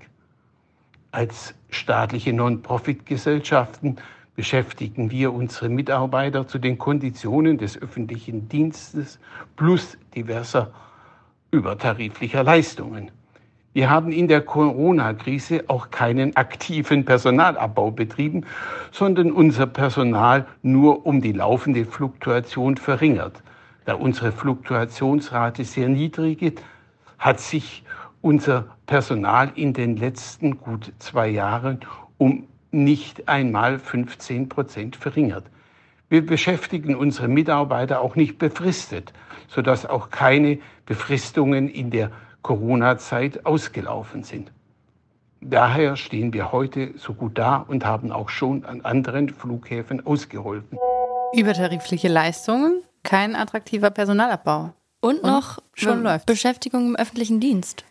Als 1.12 1.54
staatliche 1.70 2.34
Non-Profit-Gesellschaften 2.34 3.98
beschäftigen 4.36 5.12
wir 5.12 5.34
unsere 5.34 5.70
Mitarbeiter 5.70 6.48
zu 6.48 6.58
den 6.58 6.78
Konditionen 6.78 7.58
des 7.58 7.82
öffentlichen 7.82 8.50
Dienstes 8.50 9.20
plus 9.56 9.98
diverser 10.16 10.72
übertariflicher 11.52 12.44
Leistungen. 12.44 13.12
Wir 13.74 13.90
haben 13.90 14.12
in 14.12 14.28
der 14.28 14.42
Corona-Krise 14.42 15.64
auch 15.68 15.90
keinen 15.90 16.36
aktiven 16.36 17.06
Personalabbau 17.06 17.90
betrieben, 17.90 18.46
sondern 18.92 19.32
unser 19.32 19.66
Personal 19.66 20.46
nur 20.62 21.06
um 21.08 21.22
die 21.22 21.32
laufende 21.32 21.86
Fluktuation 21.86 22.78
verringert. 22.78 23.42
Da 23.86 23.96
unsere 23.96 24.32
Fluktuationsrate 24.32 25.66
sehr 25.66 25.90
niedrig 25.90 26.42
ist, 26.42 26.64
hat 27.18 27.40
sich 27.40 27.84
unser 28.22 28.66
Personal 28.86 29.52
in 29.56 29.74
den 29.74 29.98
letzten 29.98 30.58
gut 30.58 30.94
zwei 31.00 31.30
Jahren 31.30 31.80
um 32.18 32.48
nicht 32.74 33.28
einmal 33.30 33.80
15 33.80 34.50
Prozent 34.50 34.96
verringert. 34.96 35.46
Wir 36.10 36.26
beschäftigen 36.26 36.96
unsere 36.96 37.28
Mitarbeiter 37.28 38.02
auch 38.02 38.16
nicht 38.16 38.38
befristet, 38.38 39.14
sodass 39.48 39.86
auch 39.86 40.10
keine 40.10 40.60
Befristungen 40.86 41.70
in 41.70 41.90
der 41.90 42.12
Corona-Zeit 42.42 43.46
ausgelaufen 43.46 44.24
sind. 44.24 44.52
Daher 45.42 45.96
stehen 45.96 46.34
wir 46.34 46.52
heute 46.52 46.94
so 46.98 47.14
gut 47.14 47.38
da 47.38 47.58
und 47.58 47.86
haben 47.86 48.12
auch 48.12 48.30
schon 48.30 48.64
an 48.66 48.82
anderen 48.82 49.30
Flughäfen 49.30 50.06
ausgeholfen. 50.06 50.78
Übertarifliche 51.36 52.08
Leistungen, 52.08 52.82
kein 53.04 53.36
attraktiver 53.36 53.90
Personalabbau. 53.90 54.74
Und 55.02 55.24
noch 55.24 55.58
und 55.58 55.64
schon 55.74 56.04
läuft. 56.04 56.28
Beschäftigung 56.28 56.88
im 56.88 56.96
öffentlichen 56.96 57.42
Dienst. 57.42 57.84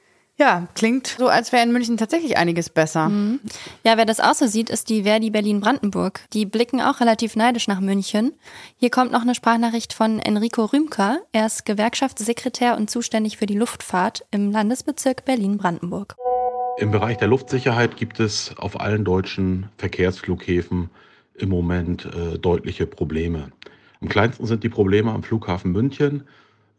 Ja, 0.42 0.66
klingt 0.74 1.07
so, 1.07 1.28
als 1.28 1.52
wäre 1.52 1.62
in 1.62 1.70
München 1.70 1.96
tatsächlich 1.96 2.37
einiges 2.37 2.68
besser. 2.68 3.11
Mhm. 3.11 3.38
Ja, 3.85 3.96
wer 3.96 4.05
das 4.05 4.18
auch 4.18 4.35
so 4.35 4.48
sieht, 4.48 4.70
ist 4.70 4.88
die 4.88 5.05
Verdi 5.05 5.31
Berlin-Brandenburg. 5.31 6.22
Die 6.33 6.46
blicken 6.46 6.81
auch 6.81 6.98
relativ 6.98 7.37
neidisch 7.37 7.68
nach 7.68 7.78
München. 7.78 8.33
Hier 8.76 8.90
kommt 8.90 9.12
noch 9.12 9.22
eine 9.22 9.37
Sprachnachricht 9.37 9.92
von 9.92 10.18
Enrico 10.18 10.64
Rümker. 10.64 11.20
Er 11.31 11.46
ist 11.46 11.64
Gewerkschaftssekretär 11.64 12.76
und 12.76 12.90
zuständig 12.90 13.37
für 13.37 13.46
die 13.46 13.55
Luftfahrt 13.55 14.24
im 14.33 14.50
Landesbezirk 14.50 15.24
Berlin-Brandenburg. 15.24 16.16
Im 16.78 16.90
Bereich 16.90 17.18
der 17.18 17.28
Luftsicherheit 17.28 17.96
gibt 17.96 18.18
es 18.18 18.52
auf 18.59 18.81
allen 18.81 19.05
deutschen 19.05 19.68
Verkehrsflughäfen 19.78 20.90
im 21.37 21.50
Moment 21.50 22.05
äh, 22.07 22.37
deutliche 22.37 22.88
Probleme. 22.88 23.52
Am 24.00 24.09
kleinsten 24.09 24.46
sind 24.46 24.64
die 24.64 24.68
Probleme 24.68 25.12
am 25.12 25.22
Flughafen 25.22 25.70
München, 25.70 26.24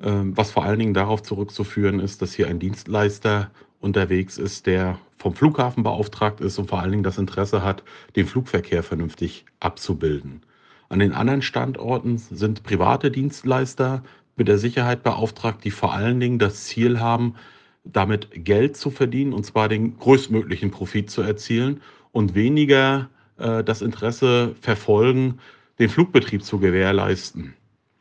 was 0.05 0.51
vor 0.51 0.65
allen 0.65 0.79
Dingen 0.79 0.93
darauf 0.93 1.23
zurückzuführen 1.23 1.99
ist, 1.99 2.21
dass 2.21 2.33
hier 2.33 2.47
ein 2.47 2.59
Dienstleister 2.59 3.51
unterwegs 3.79 4.37
ist, 4.37 4.65
der 4.65 4.99
vom 5.17 5.33
Flughafen 5.33 5.83
beauftragt 5.83 6.41
ist 6.41 6.59
und 6.59 6.69
vor 6.69 6.81
allen 6.81 6.91
Dingen 6.91 7.03
das 7.03 7.17
Interesse 7.17 7.63
hat, 7.63 7.83
den 8.15 8.27
Flugverkehr 8.27 8.83
vernünftig 8.83 9.45
abzubilden. 9.61 10.41
An 10.89 10.99
den 10.99 11.13
anderen 11.13 11.41
Standorten 11.41 12.17
sind 12.17 12.63
private 12.63 13.09
Dienstleister 13.09 14.03
mit 14.35 14.47
der 14.47 14.57
Sicherheit 14.57 15.03
beauftragt, 15.03 15.63
die 15.63 15.71
vor 15.71 15.93
allen 15.93 16.19
Dingen 16.19 16.39
das 16.39 16.65
Ziel 16.65 16.99
haben, 16.99 17.35
damit 17.83 18.29
Geld 18.33 18.77
zu 18.77 18.91
verdienen 18.91 19.33
und 19.33 19.45
zwar 19.45 19.69
den 19.69 19.97
größtmöglichen 19.97 20.71
Profit 20.71 21.09
zu 21.09 21.21
erzielen 21.21 21.81
und 22.11 22.35
weniger 22.35 23.09
äh, 23.37 23.63
das 23.63 23.81
Interesse 23.81 24.55
verfolgen, 24.61 25.39
den 25.79 25.89
Flugbetrieb 25.89 26.43
zu 26.43 26.59
gewährleisten. 26.59 27.53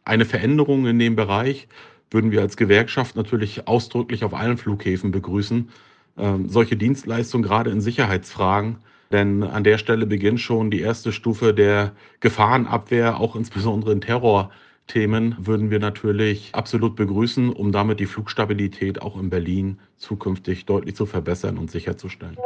Eine 0.04 0.24
Veränderung 0.24 0.86
in 0.86 0.98
dem 0.98 1.16
Bereich 1.16 1.68
würden 2.12 2.30
wir 2.30 2.40
als 2.40 2.56
Gewerkschaft 2.56 3.16
natürlich 3.16 3.66
ausdrücklich 3.68 4.24
auf 4.24 4.34
allen 4.34 4.58
Flughäfen 4.58 5.10
begrüßen. 5.10 5.68
Ähm, 6.18 6.48
solche 6.48 6.76
Dienstleistungen 6.76 7.42
gerade 7.42 7.70
in 7.70 7.80
Sicherheitsfragen, 7.80 8.76
denn 9.12 9.42
an 9.42 9.64
der 9.64 9.78
Stelle 9.78 10.06
beginnt 10.06 10.40
schon 10.40 10.70
die 10.70 10.80
erste 10.80 11.12
Stufe 11.12 11.54
der 11.54 11.92
Gefahrenabwehr, 12.20 13.20
auch 13.20 13.36
insbesondere 13.36 13.92
in 13.92 14.00
Terrorthemen, 14.00 15.36
würden 15.38 15.70
wir 15.70 15.78
natürlich 15.78 16.50
absolut 16.52 16.96
begrüßen, 16.96 17.50
um 17.50 17.72
damit 17.72 18.00
die 18.00 18.06
Flugstabilität 18.06 19.02
auch 19.02 19.18
in 19.18 19.30
Berlin 19.30 19.78
zukünftig 19.96 20.66
deutlich 20.66 20.96
zu 20.96 21.06
verbessern 21.06 21.58
und 21.58 21.70
sicherzustellen. 21.70 22.36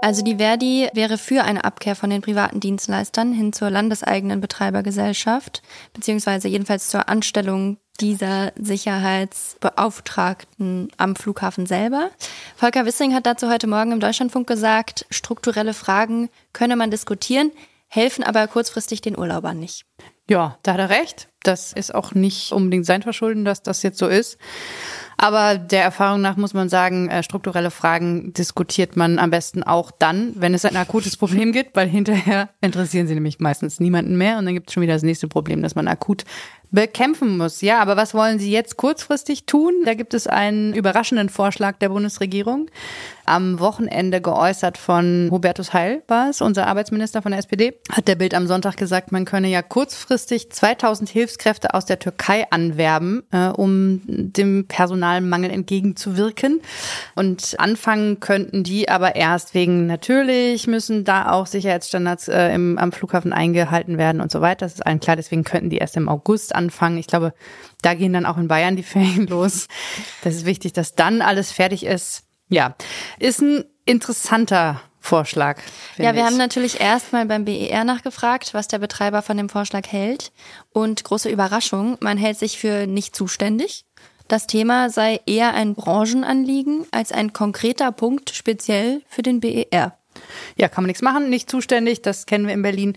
Also 0.00 0.22
die 0.22 0.36
Verdi 0.36 0.88
wäre 0.94 1.18
für 1.18 1.42
eine 1.42 1.64
Abkehr 1.64 1.96
von 1.96 2.10
den 2.10 2.22
privaten 2.22 2.60
Dienstleistern 2.60 3.32
hin 3.32 3.52
zur 3.52 3.70
landeseigenen 3.70 4.40
Betreibergesellschaft, 4.40 5.62
beziehungsweise 5.92 6.46
jedenfalls 6.48 6.88
zur 6.88 7.08
Anstellung 7.08 7.78
dieser 8.00 8.52
Sicherheitsbeauftragten 8.56 10.92
am 10.96 11.16
Flughafen 11.16 11.66
selber. 11.66 12.10
Volker 12.56 12.86
Wissing 12.86 13.12
hat 13.12 13.26
dazu 13.26 13.50
heute 13.50 13.66
Morgen 13.66 13.90
im 13.90 13.98
Deutschlandfunk 13.98 14.46
gesagt, 14.46 15.04
strukturelle 15.10 15.74
Fragen 15.74 16.30
könne 16.52 16.76
man 16.76 16.92
diskutieren, 16.92 17.50
helfen 17.88 18.22
aber 18.22 18.46
kurzfristig 18.46 19.00
den 19.00 19.18
Urlaubern 19.18 19.58
nicht. 19.58 19.84
Ja, 20.30 20.58
da 20.62 20.74
hat 20.74 20.80
er 20.80 20.90
recht. 20.90 21.28
Das 21.48 21.72
ist 21.72 21.94
auch 21.94 22.12
nicht 22.12 22.52
unbedingt 22.52 22.84
sein 22.84 23.00
Verschulden, 23.00 23.46
dass 23.46 23.62
das 23.62 23.82
jetzt 23.82 23.96
so 23.96 24.06
ist. 24.06 24.36
Aber 25.16 25.56
der 25.56 25.82
Erfahrung 25.82 26.20
nach 26.20 26.36
muss 26.36 26.52
man 26.52 26.68
sagen, 26.68 27.08
äh, 27.08 27.22
strukturelle 27.22 27.70
Fragen 27.70 28.34
diskutiert 28.34 28.96
man 28.96 29.18
am 29.18 29.30
besten 29.30 29.62
auch 29.62 29.90
dann, 29.90 30.34
wenn 30.36 30.52
es 30.52 30.66
ein 30.66 30.76
akutes 30.76 31.16
Problem 31.16 31.52
gibt, 31.52 31.74
weil 31.74 31.88
hinterher 31.88 32.50
interessieren 32.60 33.08
sie 33.08 33.14
nämlich 33.14 33.40
meistens 33.40 33.80
niemanden 33.80 34.18
mehr 34.18 34.36
und 34.36 34.44
dann 34.44 34.54
gibt 34.54 34.68
es 34.68 34.74
schon 34.74 34.82
wieder 34.82 34.92
das 34.92 35.02
nächste 35.02 35.26
Problem, 35.26 35.62
das 35.62 35.74
man 35.74 35.88
akut 35.88 36.24
bekämpfen 36.70 37.38
muss. 37.38 37.60
Ja, 37.62 37.80
aber 37.80 37.96
was 37.96 38.14
wollen 38.14 38.38
Sie 38.38 38.50
jetzt 38.50 38.76
kurzfristig 38.76 39.46
tun? 39.46 39.72
Da 39.84 39.94
gibt 39.94 40.14
es 40.14 40.26
einen 40.26 40.74
überraschenden 40.74 41.28
Vorschlag 41.28 41.78
der 41.78 41.88
Bundesregierung. 41.88 42.70
Am 43.24 43.58
Wochenende 43.58 44.20
geäußert 44.20 44.76
von 44.76 45.28
Hubertus 45.30 45.72
Heil 45.72 46.02
war 46.08 46.28
es, 46.28 46.40
unser 46.40 46.66
Arbeitsminister 46.66 47.22
von 47.22 47.32
der 47.32 47.38
SPD, 47.38 47.78
hat 47.90 48.08
der 48.08 48.16
Bild 48.16 48.34
am 48.34 48.46
Sonntag 48.46 48.76
gesagt, 48.76 49.12
man 49.12 49.24
könne 49.24 49.48
ja 49.48 49.62
kurzfristig 49.62 50.50
2000 50.50 51.14
Hilfskräfte 51.38 51.74
aus 51.74 51.86
der 51.86 51.98
Türkei 51.98 52.50
anwerben, 52.50 53.22
äh, 53.30 53.48
um 53.48 54.02
dem 54.06 54.66
Personalmangel 54.66 55.50
entgegenzuwirken. 55.50 56.60
Und 57.14 57.54
anfangen 57.58 58.20
könnten 58.20 58.64
die 58.64 58.88
aber 58.88 59.16
erst 59.16 59.54
wegen 59.54 59.86
natürlich 59.86 60.66
müssen 60.66 61.04
da 61.04 61.30
auch 61.32 61.46
Sicherheitsstandards 61.46 62.28
äh, 62.28 62.54
im, 62.54 62.76
am 62.78 62.92
Flughafen 62.92 63.32
eingehalten 63.32 63.98
werden 63.98 64.20
und 64.20 64.32
so 64.32 64.40
weiter. 64.40 64.66
Das 64.66 64.74
ist 64.74 64.86
allen 64.86 65.00
klar. 65.00 65.16
Deswegen 65.16 65.44
könnten 65.44 65.70
die 65.70 65.78
erst 65.78 65.96
im 65.96 66.08
August 66.08 66.54
anfangen. 66.54 66.98
Ich 66.98 67.06
glaube, 67.06 67.32
da 67.82 67.94
gehen 67.94 68.12
dann 68.12 68.26
auch 68.26 68.36
in 68.36 68.48
Bayern 68.48 68.76
die 68.76 68.82
Ferien 68.82 69.26
los. 69.26 69.68
Das 70.22 70.34
ist 70.34 70.46
wichtig, 70.46 70.72
dass 70.72 70.94
dann 70.94 71.22
alles 71.22 71.52
fertig 71.52 71.86
ist. 71.86 72.24
Ja, 72.50 72.74
ist 73.18 73.42
ein 73.42 73.64
interessanter 73.84 74.80
Vorschlag. 75.08 75.58
Ja, 75.96 76.14
wir 76.14 76.20
ich. 76.20 76.26
haben 76.26 76.36
natürlich 76.36 76.80
erstmal 76.80 77.26
beim 77.26 77.44
BER 77.44 77.84
nachgefragt, 77.84 78.54
was 78.54 78.68
der 78.68 78.78
Betreiber 78.78 79.22
von 79.22 79.36
dem 79.36 79.48
Vorschlag 79.48 79.86
hält. 79.88 80.32
Und 80.72 81.02
große 81.02 81.30
Überraschung, 81.30 81.96
man 82.00 82.18
hält 82.18 82.38
sich 82.38 82.58
für 82.58 82.86
nicht 82.86 83.16
zuständig. 83.16 83.86
Das 84.28 84.46
Thema 84.46 84.90
sei 84.90 85.20
eher 85.24 85.54
ein 85.54 85.74
Branchenanliegen 85.74 86.86
als 86.90 87.12
ein 87.12 87.32
konkreter 87.32 87.90
Punkt 87.92 88.30
speziell 88.30 89.02
für 89.08 89.22
den 89.22 89.40
BER. 89.40 89.97
Ja, 90.56 90.68
kann 90.68 90.84
man 90.84 90.88
nichts 90.88 91.02
machen, 91.02 91.30
nicht 91.30 91.50
zuständig, 91.50 92.02
das 92.02 92.26
kennen 92.26 92.46
wir 92.46 92.54
in 92.54 92.62
Berlin. 92.62 92.96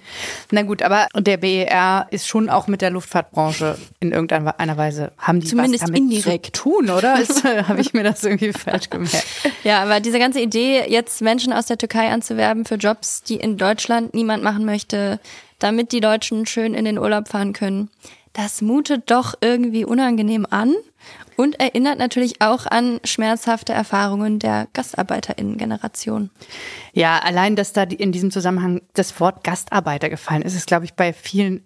Na 0.52 0.64
gut, 0.64 0.82
aber 0.82 1.08
der 1.16 1.38
BER 1.38 2.08
ist 2.12 2.28
schon 2.28 2.50
auch 2.50 2.68
mit 2.68 2.82
der 2.82 2.90
Luftfahrtbranche 2.90 3.78
in 4.00 4.12
irgendeiner 4.12 4.78
Weise, 4.78 5.12
haben 5.18 5.40
die 5.40 5.48
Zumindest 5.48 5.84
was 5.84 5.90
damit 5.92 6.02
indirekt. 6.02 6.56
zu 6.58 6.64
tun, 6.64 6.90
oder? 6.90 7.16
Habe 7.68 7.82
ich 7.82 7.94
mir 7.94 8.04
das 8.04 8.24
irgendwie 8.24 8.54
falsch 8.54 8.90
gemerkt. 8.90 9.26
Ja, 9.64 9.84
aber 9.84 10.00
diese 10.00 10.18
ganze 10.18 10.40
Idee, 10.40 10.84
jetzt 10.88 11.22
Menschen 11.22 11.54
aus 11.54 11.68
der 11.68 11.78
Türkei 11.78 12.10
anzuwerben 12.10 12.66
für 12.66 12.76
Jobs, 12.76 13.22
die 13.22 13.36
in 13.36 13.58
Deutschland 13.58 14.14
niemand 14.16 14.44
machen 14.44 14.66
möchte, 14.66 15.20
damit 15.60 15.92
die 15.92 16.00
Deutschen 16.00 16.48
schön 16.48 16.74
in 16.74 16.86
den 16.86 16.98
Urlaub 16.98 17.28
fahren 17.28 17.54
können, 17.54 17.90
das 18.34 18.62
mutet 18.62 19.12
doch 19.12 19.36
irgendwie 19.42 19.86
unangenehm 19.86 20.48
an 20.50 20.74
und 21.42 21.60
erinnert 21.60 21.98
natürlich 21.98 22.40
auch 22.40 22.68
an 22.68 23.00
schmerzhafte 23.04 23.74
Erfahrungen 23.74 24.38
der 24.38 24.68
Gastarbeiterinnen-Generation. 24.74 26.30
Ja, 26.94 27.18
allein, 27.18 27.56
dass 27.56 27.74
da 27.74 27.82
in 27.82 28.12
diesem 28.12 28.30
Zusammenhang 28.30 28.82
das 28.94 29.20
Wort 29.20 29.44
Gastarbeiter 29.44 30.10
gefallen 30.10 30.44
ist, 30.44 30.54
ist, 30.54 30.68
glaube 30.68 30.86
ich, 30.86 30.94
bei 30.94 31.14
vielen 31.14 31.66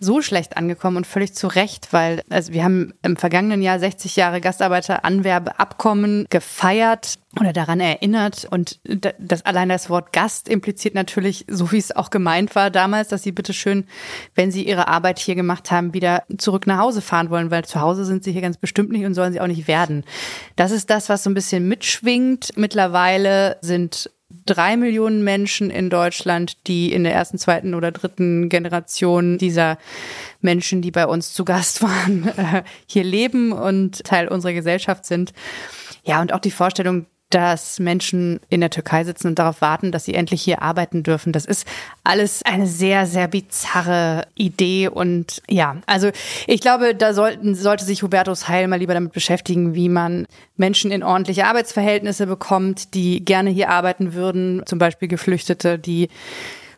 so 0.00 0.22
schlecht 0.22 0.56
angekommen 0.56 0.98
und 0.98 1.06
völlig 1.06 1.34
zu 1.34 1.46
Recht, 1.46 1.92
weil 1.92 2.22
also 2.30 2.52
wir 2.52 2.64
haben 2.64 2.92
im 3.02 3.16
vergangenen 3.16 3.62
Jahr 3.62 3.78
60 3.78 4.16
Jahre 4.16 4.40
Gastarbeiteranwerbeabkommen 4.40 6.26
gefeiert 6.30 7.14
oder 7.40 7.52
daran 7.52 7.80
erinnert 7.80 8.46
und 8.50 8.80
das 9.18 9.44
allein 9.44 9.68
das 9.68 9.90
Wort 9.90 10.12
Gast 10.12 10.48
impliziert 10.48 10.94
natürlich, 10.94 11.44
so 11.48 11.72
wie 11.72 11.78
es 11.78 11.94
auch 11.94 12.10
gemeint 12.10 12.54
war 12.54 12.70
damals, 12.70 13.08
dass 13.08 13.22
sie 13.22 13.32
bitte 13.32 13.52
schön, 13.52 13.86
wenn 14.34 14.50
sie 14.50 14.66
ihre 14.66 14.88
Arbeit 14.88 15.18
hier 15.18 15.34
gemacht 15.34 15.70
haben, 15.70 15.94
wieder 15.94 16.24
zurück 16.38 16.66
nach 16.66 16.78
Hause 16.78 17.00
fahren 17.00 17.30
wollen, 17.30 17.50
weil 17.50 17.64
zu 17.64 17.80
Hause 17.80 18.04
sind 18.04 18.24
sie 18.24 18.32
hier 18.32 18.42
ganz 18.42 18.56
bestimmt 18.56 18.90
nicht 18.90 19.04
und 19.04 19.14
sollen 19.14 19.32
sie 19.32 19.40
auch 19.40 19.46
nicht 19.46 19.68
werden. 19.68 20.04
Das 20.56 20.70
ist 20.70 20.90
das, 20.90 21.08
was 21.08 21.22
so 21.22 21.30
ein 21.30 21.34
bisschen 21.34 21.66
mitschwingt. 21.68 22.56
Mittlerweile 22.56 23.58
sind 23.60 24.10
drei 24.46 24.76
Millionen 24.76 25.24
Menschen 25.24 25.70
in 25.70 25.90
Deutschland, 25.90 26.66
die 26.66 26.92
in 26.92 27.04
der 27.04 27.14
ersten, 27.14 27.38
zweiten 27.38 27.74
oder 27.74 27.92
dritten 27.92 28.48
Generation 28.48 29.38
dieser 29.38 29.78
Menschen, 30.40 30.82
die 30.82 30.90
bei 30.90 31.06
uns 31.06 31.32
zu 31.32 31.44
Gast 31.44 31.82
waren, 31.82 32.28
äh, 32.36 32.62
hier 32.86 33.04
leben 33.04 33.52
und 33.52 34.04
Teil 34.04 34.28
unserer 34.28 34.52
Gesellschaft 34.52 35.04
sind. 35.04 35.32
Ja, 36.04 36.20
und 36.20 36.32
auch 36.32 36.40
die 36.40 36.50
Vorstellung, 36.50 37.06
dass 37.34 37.80
Menschen 37.80 38.38
in 38.48 38.60
der 38.60 38.70
Türkei 38.70 39.02
sitzen 39.02 39.26
und 39.26 39.40
darauf 39.40 39.60
warten, 39.60 39.90
dass 39.90 40.04
sie 40.04 40.14
endlich 40.14 40.40
hier 40.40 40.62
arbeiten 40.62 41.02
dürfen. 41.02 41.32
Das 41.32 41.44
ist 41.44 41.66
alles 42.04 42.42
eine 42.44 42.68
sehr, 42.68 43.06
sehr 43.06 43.26
bizarre 43.26 44.28
Idee. 44.36 44.86
Und 44.86 45.42
ja, 45.50 45.78
also 45.86 46.10
ich 46.46 46.60
glaube, 46.60 46.94
da 46.94 47.12
sollten, 47.12 47.56
sollte 47.56 47.84
sich 47.84 48.04
Hubertus 48.04 48.46
Heil 48.46 48.68
mal 48.68 48.78
lieber 48.78 48.94
damit 48.94 49.12
beschäftigen, 49.12 49.74
wie 49.74 49.88
man 49.88 50.28
Menschen 50.56 50.92
in 50.92 51.02
ordentliche 51.02 51.46
Arbeitsverhältnisse 51.46 52.28
bekommt, 52.28 52.94
die 52.94 53.24
gerne 53.24 53.50
hier 53.50 53.68
arbeiten 53.68 54.14
würden. 54.14 54.62
Zum 54.66 54.78
Beispiel 54.78 55.08
Geflüchtete, 55.08 55.76
die 55.76 56.10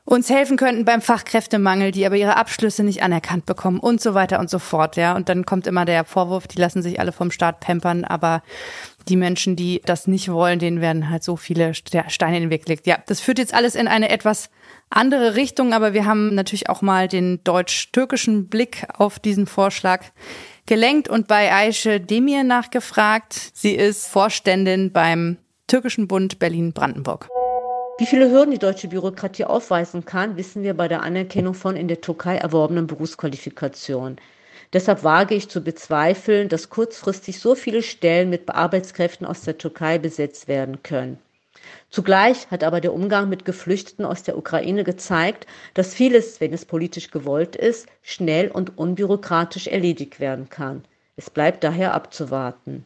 uns 0.06 0.30
helfen 0.30 0.56
könnten 0.56 0.84
beim 0.84 1.02
Fachkräftemangel, 1.02 1.90
die 1.90 2.06
aber 2.06 2.16
ihre 2.16 2.36
Abschlüsse 2.36 2.82
nicht 2.82 3.02
anerkannt 3.02 3.44
bekommen 3.44 3.80
und 3.80 4.00
so 4.00 4.14
weiter 4.14 4.38
und 4.38 4.48
so 4.48 4.60
fort, 4.60 4.96
ja. 4.96 5.14
Und 5.16 5.28
dann 5.28 5.44
kommt 5.44 5.66
immer 5.66 5.84
der 5.84 6.04
Vorwurf, 6.04 6.46
die 6.46 6.58
lassen 6.58 6.80
sich 6.80 6.98
alle 7.00 7.12
vom 7.12 7.30
Staat 7.30 7.60
pampern, 7.60 8.04
aber 8.04 8.42
die 9.08 9.16
Menschen, 9.16 9.56
die 9.56 9.80
das 9.84 10.06
nicht 10.06 10.30
wollen, 10.30 10.58
denen 10.58 10.80
werden 10.80 11.10
halt 11.10 11.22
so 11.22 11.36
viele 11.36 11.74
Steine 11.74 12.36
in 12.36 12.44
den 12.44 12.50
Weg 12.50 12.64
gelegt. 12.64 12.86
Ja, 12.86 12.98
das 13.06 13.20
führt 13.20 13.38
jetzt 13.38 13.54
alles 13.54 13.74
in 13.74 13.88
eine 13.88 14.08
etwas 14.08 14.50
andere 14.90 15.36
Richtung, 15.36 15.72
aber 15.72 15.92
wir 15.92 16.06
haben 16.06 16.34
natürlich 16.34 16.68
auch 16.68 16.82
mal 16.82 17.08
den 17.08 17.42
deutsch-türkischen 17.44 18.48
Blick 18.48 18.86
auf 18.96 19.18
diesen 19.18 19.46
Vorschlag 19.46 20.04
gelenkt 20.66 21.08
und 21.08 21.28
bei 21.28 21.52
Aische 21.52 22.00
Demir 22.00 22.44
nachgefragt. 22.44 23.34
Sie 23.54 23.74
ist 23.74 24.06
Vorständin 24.06 24.92
beim 24.92 25.38
Türkischen 25.66 26.08
Bund 26.08 26.38
Berlin-Brandenburg. 26.38 27.28
Wie 27.98 28.06
viele 28.06 28.30
Hürden 28.30 28.50
die 28.50 28.58
deutsche 28.58 28.88
Bürokratie 28.88 29.46
aufweisen 29.46 30.04
kann, 30.04 30.36
wissen 30.36 30.62
wir 30.62 30.74
bei 30.74 30.86
der 30.86 31.02
Anerkennung 31.02 31.54
von 31.54 31.76
in 31.76 31.88
der 31.88 32.02
Türkei 32.02 32.36
erworbenen 32.36 32.86
Berufsqualifikationen. 32.86 34.18
Deshalb 34.72 35.04
wage 35.04 35.34
ich 35.34 35.48
zu 35.48 35.60
bezweifeln, 35.62 36.48
dass 36.48 36.70
kurzfristig 36.70 37.40
so 37.40 37.54
viele 37.54 37.82
Stellen 37.82 38.30
mit 38.30 38.48
Arbeitskräften 38.48 39.26
aus 39.26 39.42
der 39.42 39.58
Türkei 39.58 39.98
besetzt 39.98 40.48
werden 40.48 40.82
können. 40.82 41.18
Zugleich 41.90 42.50
hat 42.50 42.64
aber 42.64 42.80
der 42.80 42.92
Umgang 42.92 43.28
mit 43.28 43.44
Geflüchteten 43.44 44.04
aus 44.04 44.22
der 44.22 44.36
Ukraine 44.36 44.84
gezeigt, 44.84 45.46
dass 45.74 45.94
vieles, 45.94 46.40
wenn 46.40 46.52
es 46.52 46.64
politisch 46.64 47.10
gewollt 47.10 47.56
ist, 47.56 47.86
schnell 48.02 48.50
und 48.50 48.76
unbürokratisch 48.76 49.66
erledigt 49.66 50.20
werden 50.20 50.48
kann. 50.48 50.84
Es 51.16 51.30
bleibt 51.30 51.64
daher 51.64 51.94
abzuwarten. 51.94 52.84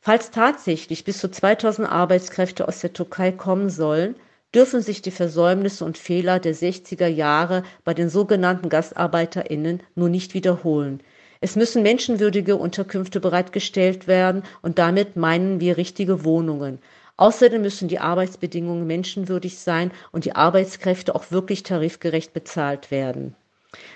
Falls 0.00 0.30
tatsächlich 0.30 1.04
bis 1.04 1.18
zu 1.18 1.30
2000 1.30 1.88
Arbeitskräfte 1.88 2.66
aus 2.66 2.80
der 2.80 2.92
Türkei 2.92 3.30
kommen 3.32 3.70
sollen, 3.70 4.16
dürfen 4.54 4.82
sich 4.82 5.02
die 5.02 5.10
Versäumnisse 5.10 5.84
und 5.84 5.98
Fehler 5.98 6.38
der 6.38 6.54
60er 6.54 7.06
Jahre 7.06 7.62
bei 7.84 7.94
den 7.94 8.08
sogenannten 8.08 8.68
GastarbeiterInnen 8.68 9.82
nur 9.94 10.08
nicht 10.08 10.34
wiederholen. 10.34 11.02
Es 11.40 11.56
müssen 11.56 11.82
menschenwürdige 11.82 12.56
Unterkünfte 12.56 13.18
bereitgestellt 13.18 14.06
werden 14.06 14.44
und 14.62 14.78
damit 14.78 15.16
meinen 15.16 15.58
wir 15.58 15.76
richtige 15.76 16.24
Wohnungen. 16.24 16.78
Außerdem 17.16 17.62
müssen 17.62 17.88
die 17.88 17.98
Arbeitsbedingungen 17.98 18.86
menschenwürdig 18.86 19.58
sein 19.58 19.90
und 20.12 20.24
die 20.24 20.34
Arbeitskräfte 20.34 21.14
auch 21.14 21.30
wirklich 21.30 21.62
tarifgerecht 21.62 22.32
bezahlt 22.32 22.90
werden. 22.90 23.34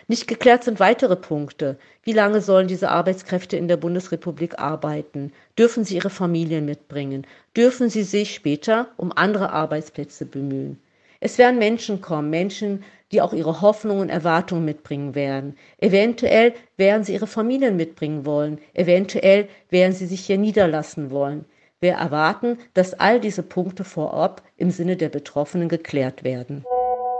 Nicht 0.08 0.26
geklärt 0.26 0.64
sind 0.64 0.80
weitere 0.80 1.16
Punkte. 1.16 1.76
Wie 2.02 2.12
lange 2.12 2.40
sollen 2.40 2.68
diese 2.68 2.90
Arbeitskräfte 2.90 3.56
in 3.56 3.68
der 3.68 3.76
Bundesrepublik 3.76 4.58
arbeiten? 4.58 5.32
Dürfen 5.58 5.84
sie 5.84 5.96
ihre 5.96 6.10
Familien 6.10 6.64
mitbringen? 6.64 7.26
Dürfen 7.56 7.90
sie 7.90 8.02
sich 8.02 8.34
später 8.34 8.88
um 8.96 9.12
andere 9.14 9.50
Arbeitsplätze 9.50 10.24
bemühen? 10.24 10.80
Es 11.20 11.38
werden 11.38 11.58
Menschen 11.58 12.00
kommen, 12.00 12.30
Menschen, 12.30 12.84
die 13.12 13.20
auch 13.20 13.32
ihre 13.32 13.60
Hoffnungen 13.60 14.02
und 14.02 14.08
Erwartungen 14.08 14.64
mitbringen 14.64 15.14
werden. 15.14 15.56
Eventuell 15.78 16.54
werden 16.76 17.04
sie 17.04 17.14
ihre 17.14 17.26
Familien 17.26 17.76
mitbringen 17.76 18.26
wollen. 18.26 18.58
Eventuell 18.74 19.48
werden 19.70 19.92
sie 19.92 20.06
sich 20.06 20.26
hier 20.26 20.38
niederlassen 20.38 21.10
wollen. 21.10 21.44
Wir 21.80 21.92
erwarten, 21.92 22.58
dass 22.74 22.94
all 22.94 23.20
diese 23.20 23.42
Punkte 23.42 23.84
vorab 23.84 24.42
im 24.56 24.70
Sinne 24.70 24.96
der 24.96 25.10
Betroffenen 25.10 25.68
geklärt 25.68 26.24
werden. 26.24 26.64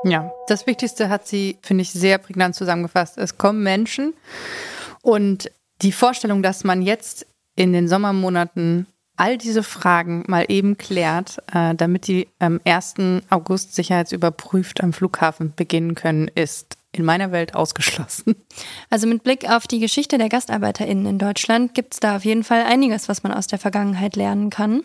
Ja, 0.04 0.30
das 0.46 0.66
Wichtigste 0.66 1.08
hat 1.08 1.26
sie, 1.26 1.58
finde 1.62 1.82
ich, 1.82 1.90
sehr 1.90 2.18
prägnant 2.18 2.54
zusammengefasst. 2.54 3.18
Es 3.18 3.38
kommen 3.38 3.62
Menschen 3.62 4.14
und 5.02 5.50
die 5.82 5.92
Vorstellung, 5.92 6.42
dass 6.42 6.64
man 6.64 6.82
jetzt 6.82 7.26
in 7.54 7.72
den 7.72 7.88
Sommermonaten 7.88 8.86
all 9.16 9.38
diese 9.38 9.62
Fragen 9.62 10.24
mal 10.28 10.44
eben 10.48 10.76
klärt, 10.76 11.38
äh, 11.52 11.74
damit 11.74 12.06
die 12.06 12.28
am 12.38 12.60
1. 12.64 13.22
August 13.30 13.74
sicherheitsüberprüft 13.74 14.82
am 14.82 14.92
Flughafen 14.92 15.54
beginnen 15.56 15.94
können, 15.94 16.28
ist 16.28 16.76
in 16.98 17.04
meiner 17.04 17.32
Welt 17.32 17.54
ausgeschlossen. 17.54 18.36
Also 18.88 19.06
mit 19.06 19.22
Blick 19.22 19.50
auf 19.50 19.66
die 19.66 19.80
Geschichte 19.80 20.16
der 20.16 20.28
GastarbeiterInnen 20.28 21.06
in 21.06 21.18
Deutschland 21.18 21.74
gibt 21.74 21.94
es 21.94 22.00
da 22.00 22.16
auf 22.16 22.24
jeden 22.24 22.44
Fall 22.44 22.62
einiges, 22.62 23.08
was 23.08 23.22
man 23.22 23.32
aus 23.32 23.46
der 23.46 23.58
Vergangenheit 23.58 24.16
lernen 24.16 24.48
kann. 24.48 24.84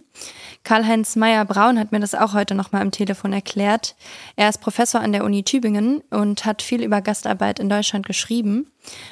Karl-Heinz 0.64 1.16
Meyer-Braun 1.16 1.80
hat 1.80 1.92
mir 1.92 2.00
das 2.00 2.14
auch 2.16 2.34
heute 2.34 2.54
nochmal 2.54 2.82
am 2.82 2.92
Telefon 2.92 3.32
erklärt. 3.32 3.96
Er 4.36 4.50
ist 4.50 4.60
Professor 4.60 5.02
an 5.02 5.12
der 5.12 5.24
Uni 5.24 5.44
Tübingen 5.44 6.02
und 6.10 6.46
hat 6.46 6.62
viel 6.62 6.84
über 6.84 7.02
Gastarbeit 7.02 7.60
in 7.60 7.70
Deutschland 7.70 8.06
geschrieben. 8.06 8.72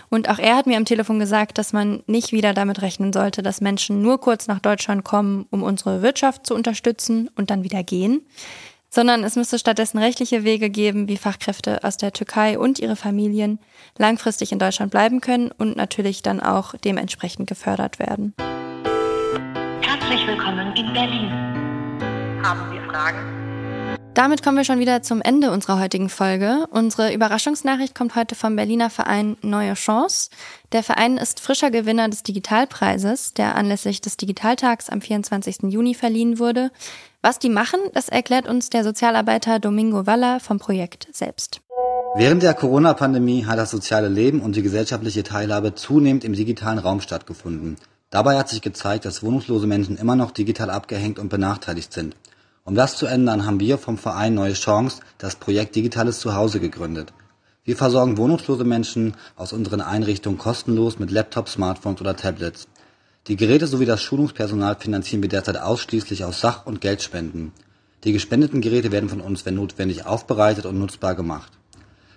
Und 0.09 0.29
auch 0.29 0.39
er 0.39 0.57
hat 0.57 0.67
mir 0.67 0.77
am 0.77 0.85
Telefon 0.85 1.19
gesagt, 1.19 1.57
dass 1.57 1.71
man 1.71 2.03
nicht 2.07 2.31
wieder 2.31 2.53
damit 2.53 2.81
rechnen 2.81 3.13
sollte, 3.13 3.41
dass 3.41 3.61
Menschen 3.61 4.01
nur 4.01 4.19
kurz 4.19 4.47
nach 4.47 4.59
Deutschland 4.59 5.03
kommen, 5.03 5.45
um 5.51 5.63
unsere 5.63 6.01
Wirtschaft 6.01 6.45
zu 6.45 6.53
unterstützen 6.53 7.29
und 7.35 7.49
dann 7.49 7.63
wieder 7.63 7.83
gehen 7.83 8.21
sondern 8.89 9.23
es 9.23 9.35
müsste 9.35 9.59
stattdessen 9.59 9.99
rechtliche 9.99 10.43
Wege 10.43 10.69
geben, 10.69 11.07
wie 11.07 11.17
Fachkräfte 11.17 11.83
aus 11.83 11.97
der 11.97 12.11
Türkei 12.11 12.57
und 12.57 12.79
ihre 12.79 12.95
Familien 12.95 13.59
langfristig 13.97 14.51
in 14.51 14.59
Deutschland 14.59 14.91
bleiben 14.91 15.21
können 15.21 15.51
und 15.51 15.77
natürlich 15.77 16.21
dann 16.21 16.39
auch 16.39 16.73
dementsprechend 16.75 17.47
gefördert 17.47 17.99
werden. 17.99 18.33
Herzlich 19.81 20.25
willkommen 20.27 20.75
in 20.75 20.93
Berlin. 20.93 21.29
Haben 22.43 22.71
Sie 22.71 22.89
Fragen? 22.89 23.39
Damit 24.15 24.43
kommen 24.43 24.57
wir 24.57 24.65
schon 24.65 24.79
wieder 24.79 25.01
zum 25.01 25.21
Ende 25.21 25.49
unserer 25.49 25.79
heutigen 25.79 26.09
Folge. 26.09 26.67
Unsere 26.71 27.13
Überraschungsnachricht 27.13 27.95
kommt 27.95 28.15
heute 28.15 28.35
vom 28.35 28.55
Berliner 28.55 28.89
Verein 28.89 29.37
Neue 29.41 29.75
Chance. 29.75 30.29
Der 30.73 30.83
Verein 30.83 31.17
ist 31.17 31.39
frischer 31.39 31.71
Gewinner 31.71 32.09
des 32.09 32.23
Digitalpreises, 32.23 33.33
der 33.33 33.55
anlässlich 33.55 34.01
des 34.01 34.17
Digitaltags 34.17 34.89
am 34.89 34.99
24. 34.99 35.71
Juni 35.71 35.93
verliehen 35.93 36.37
wurde. 36.37 36.71
Was 37.21 37.37
die 37.37 37.49
machen, 37.49 37.81
das 37.93 38.07
erklärt 38.07 38.47
uns 38.47 38.69
der 38.69 38.85
Sozialarbeiter 38.85 39.59
Domingo 39.59 40.07
Valla 40.07 40.39
vom 40.39 40.57
Projekt 40.57 41.09
selbst. 41.11 41.59
Während 42.15 42.43
der 42.43 42.53
Corona-Pandemie 42.53 43.45
hat 43.45 43.59
das 43.59 43.71
soziale 43.71 44.07
Leben 44.07 44.39
und 44.41 44.55
die 44.55 44.61
gesellschaftliche 44.61 45.23
Teilhabe 45.23 45.75
zunehmend 45.75 46.23
im 46.23 46.31
digitalen 46.31 46.79
Raum 46.79 47.01
stattgefunden. 47.01 47.75
Dabei 48.09 48.37
hat 48.37 48.47
sich 48.47 48.61
gezeigt, 48.61 49.03
dass 49.03 49.21
wohnungslose 49.21 49.67
Menschen 49.67 49.97
immer 49.97 50.15
noch 50.15 50.31
digital 50.31 50.69
abgehängt 50.69 51.19
und 51.19 51.27
benachteiligt 51.27 51.91
sind. 51.91 52.15
Um 52.63 52.73
das 52.73 52.95
zu 52.95 53.05
ändern, 53.05 53.45
haben 53.45 53.59
wir 53.59 53.77
vom 53.77 53.97
Verein 53.97 54.33
Neue 54.33 54.53
Chance 54.53 55.01
das 55.17 55.35
Projekt 55.35 55.75
Digitales 55.75 56.19
Zuhause 56.19 56.61
gegründet. 56.61 57.11
Wir 57.65 57.75
versorgen 57.75 58.17
wohnungslose 58.17 58.63
Menschen 58.63 59.13
aus 59.35 59.51
unseren 59.51 59.81
Einrichtungen 59.81 60.37
kostenlos 60.37 60.99
mit 60.99 61.11
Laptops, 61.11 61.53
Smartphones 61.53 61.99
oder 61.99 62.15
Tablets. 62.15 62.69
Die 63.29 63.35
Geräte 63.35 63.67
sowie 63.67 63.85
das 63.85 64.01
Schulungspersonal 64.01 64.77
finanzieren 64.79 65.21
wir 65.21 65.29
derzeit 65.29 65.61
ausschließlich 65.61 66.23
aus 66.23 66.41
Sach- 66.41 66.65
und 66.65 66.81
Geldspenden. 66.81 67.51
Die 68.03 68.11
gespendeten 68.11 68.59
Geräte 68.59 68.91
werden 68.91 69.07
von 69.07 69.21
uns, 69.21 69.45
wenn 69.45 69.53
notwendig, 69.53 70.07
aufbereitet 70.07 70.65
und 70.65 70.79
nutzbar 70.79 71.13
gemacht. 71.13 71.51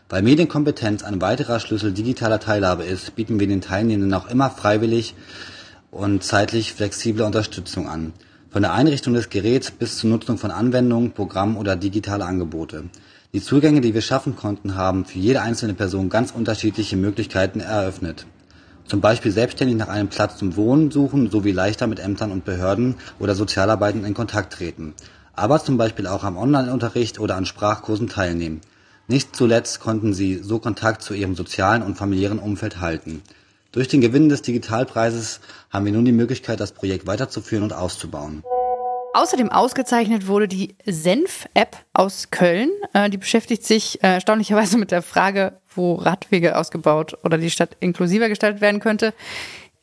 Weil 0.09 0.23
Medienkompetenz 0.23 1.03
ein 1.03 1.21
weiterer 1.21 1.61
Schlüssel 1.61 1.93
digitaler 1.93 2.41
Teilhabe 2.41 2.85
ist, 2.85 3.15
bieten 3.15 3.39
wir 3.39 3.47
den 3.47 3.61
Teilnehmenden 3.61 4.15
auch 4.15 4.27
immer 4.27 4.49
freiwillig 4.49 5.15
und 5.91 6.25
zeitlich 6.25 6.73
flexible 6.73 7.27
Unterstützung 7.27 7.91
an. 7.91 8.15
Von 8.49 8.63
der 8.63 8.73
Einrichtung 8.73 9.13
des 9.13 9.29
Geräts 9.29 9.71
bis 9.71 9.99
zur 9.99 10.09
Nutzung 10.09 10.39
von 10.39 10.51
Anwendungen, 10.51 11.13
Programmen 11.13 11.59
oder 11.59 11.77
digitale 11.77 12.25
Angebote. 12.25 12.85
Die 13.35 13.43
Zugänge, 13.43 13.83
die 13.83 13.93
wir 13.93 14.01
schaffen 14.01 14.35
konnten, 14.35 14.77
haben 14.77 15.05
für 15.05 15.19
jede 15.19 15.43
einzelne 15.43 15.75
Person 15.75 16.09
ganz 16.09 16.31
unterschiedliche 16.31 16.97
Möglichkeiten 16.97 17.61
eröffnet 17.61 18.25
zum 18.87 19.01
Beispiel 19.01 19.33
selbstständig 19.33 19.77
nach 19.77 19.89
einem 19.89 20.09
Platz 20.09 20.37
zum 20.39 20.57
Wohnen 20.57 20.91
suchen 20.91 21.31
sowie 21.31 21.53
leichter 21.53 21.87
mit 21.87 22.01
Ämtern 22.01 22.33
und 22.33 22.45
Behörden 22.45 22.97
oder 23.19 23.35
Sozialarbeitern 23.35 24.05
in 24.05 24.15
Kontakt 24.15 24.53
treten, 24.53 24.95
aber 25.35 25.63
zum 25.63 25.77
Beispiel 25.77 26.07
auch 26.07 26.25
am 26.25 26.37
Online-Unterricht 26.37 27.19
oder 27.19 27.37
an 27.37 27.47
Sprachkursen 27.47 28.09
teilnehmen. 28.09 28.61
Nicht 29.09 29.35
zuletzt 29.35 29.81
konnten 29.81 30.15
sie 30.15 30.39
so 30.43 30.59
Kontakt 30.59 31.03
zu 31.03 31.15
ihrem 31.15 31.35
sozialen 31.35 31.83
und 31.83 31.97
familiären 31.97 32.39
Umfeld 32.39 32.81
halten. 32.81 33.23
Durch 33.73 33.89
den 33.89 34.01
Gewinn 34.01 34.29
des 34.29 34.43
Digitalpreises 34.43 35.41
haben 35.71 35.87
wir 35.87 35.93
nun 35.93 36.05
die 36.05 36.13
Möglichkeit, 36.13 36.61
das 36.61 36.73
Projekt 36.73 37.07
weiterzuführen 37.07 37.65
und 37.65 37.73
auszubauen. 37.73 38.43
Außerdem 39.15 39.51
ausgezeichnet 39.51 40.27
wurde 40.27 40.49
die 40.49 40.75
Senf-App 40.87 41.77
aus 41.93 42.31
Köln. 42.31 42.71
Äh, 42.95 43.11
die 43.11 43.19
beschäftigt 43.19 43.65
sich 43.65 44.03
äh, 44.03 44.15
erstaunlicherweise 44.15 44.79
mit 44.79 44.91
der 44.91 45.03
Frage, 45.03 45.61
wo 45.75 45.95
Radwege 45.95 46.57
ausgebaut 46.57 47.19
oder 47.23 47.37
die 47.37 47.51
Stadt 47.51 47.77
inklusiver 47.81 48.29
gestaltet 48.29 48.61
werden 48.63 48.81
könnte. 48.81 49.13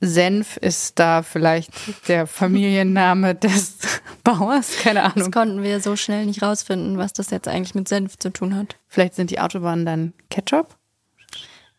Senf 0.01 0.57
ist 0.57 0.97
da 0.97 1.23
vielleicht 1.23 1.71
der 2.07 2.25
Familienname 2.25 3.35
des 3.35 3.77
Bauers, 4.23 4.77
keine 4.81 5.03
Ahnung. 5.03 5.15
Das 5.15 5.31
konnten 5.31 5.61
wir 5.61 5.81
so 5.81 5.95
schnell 5.95 6.25
nicht 6.25 6.41
rausfinden, 6.41 6.97
was 6.97 7.13
das 7.13 7.29
jetzt 7.29 7.47
eigentlich 7.47 7.75
mit 7.75 7.87
Senf 7.87 8.17
zu 8.17 8.31
tun 8.31 8.55
hat. 8.55 8.77
Vielleicht 8.87 9.15
sind 9.15 9.29
die 9.29 9.39
Autobahnen 9.39 9.85
dann 9.85 10.13
Ketchup? 10.29 10.78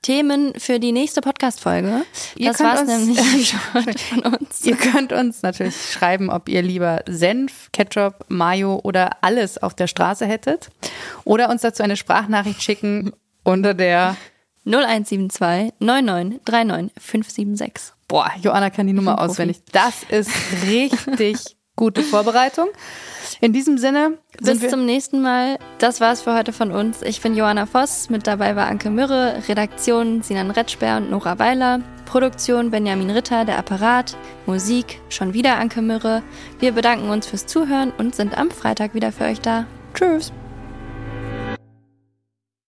Themen 0.03 0.55
für 0.57 0.79
die 0.81 0.93
nächste 0.93 1.21
Podcast-Folge. 1.21 2.03
Das 2.39 2.61
war's 2.61 2.81
uns, 2.81 2.89
nämlich 2.89 3.55
von 3.73 4.33
uns. 4.33 4.65
Ihr 4.65 4.77
könnt 4.77 5.13
uns 5.13 5.43
natürlich 5.43 5.93
schreiben, 5.93 6.31
ob 6.31 6.49
ihr 6.49 6.63
lieber 6.63 7.03
Senf, 7.07 7.71
Ketchup, 7.73 8.25
Mayo 8.29 8.81
oder 8.83 9.23
alles 9.23 9.59
auf 9.59 9.75
der 9.75 9.87
Straße 9.87 10.27
hättet. 10.27 10.71
Oder 11.25 11.51
uns 11.51 11.63
dazu 11.63 11.83
eine 11.83 11.97
Sprachnachricht 11.97 12.63
schicken 12.63 13.13
unter 13.45 13.75
der 13.75 14.17
0172 14.65 15.75
9939 15.81 16.93
576. 16.99 17.95
Boah, 18.09 18.31
Joanna 18.41 18.71
kann 18.71 18.87
die 18.87 18.93
Nummer 18.93 19.21
auswendig. 19.21 19.63
Das 19.73 20.03
ist 20.09 20.31
richtig 20.67 21.57
gute 21.81 22.03
Vorbereitung. 22.03 22.69
In 23.41 23.55
diesem 23.55 23.79
Sinne. 23.79 24.19
Bis 24.39 24.69
zum 24.69 24.85
nächsten 24.85 25.23
Mal. 25.23 25.59
Das 25.79 26.01
war's 26.01 26.21
für 26.21 26.37
heute 26.37 26.53
von 26.53 26.73
uns. 26.73 27.01
Ich 27.01 27.23
bin 27.23 27.35
Johanna 27.35 27.65
Voss. 27.65 28.11
Mit 28.11 28.27
dabei 28.27 28.55
war 28.55 28.67
Anke 28.67 28.91
Mürre, 28.91 29.43
Redaktion 29.49 30.23
Sinan 30.23 30.51
Retschber 30.51 30.99
und 30.99 31.11
Nora 31.11 31.39
Weiler. 31.39 31.81
Produktion 32.05 32.71
Benjamin 32.71 33.11
Ritter, 33.11 33.45
der 33.45 33.57
Apparat, 33.59 34.17
Musik 34.45 35.01
schon 35.09 35.33
wieder 35.33 35.57
Anke 35.57 35.81
Mürre. 35.81 36.23
Wir 36.59 36.73
bedanken 36.73 37.09
uns 37.09 37.27
fürs 37.27 37.47
Zuhören 37.47 37.93
und 37.97 38.15
sind 38.15 38.37
am 38.37 38.51
Freitag 38.51 38.95
wieder 38.95 39.11
für 39.11 39.25
euch 39.25 39.41
da. 39.41 39.65
Tschüss. 39.95 40.33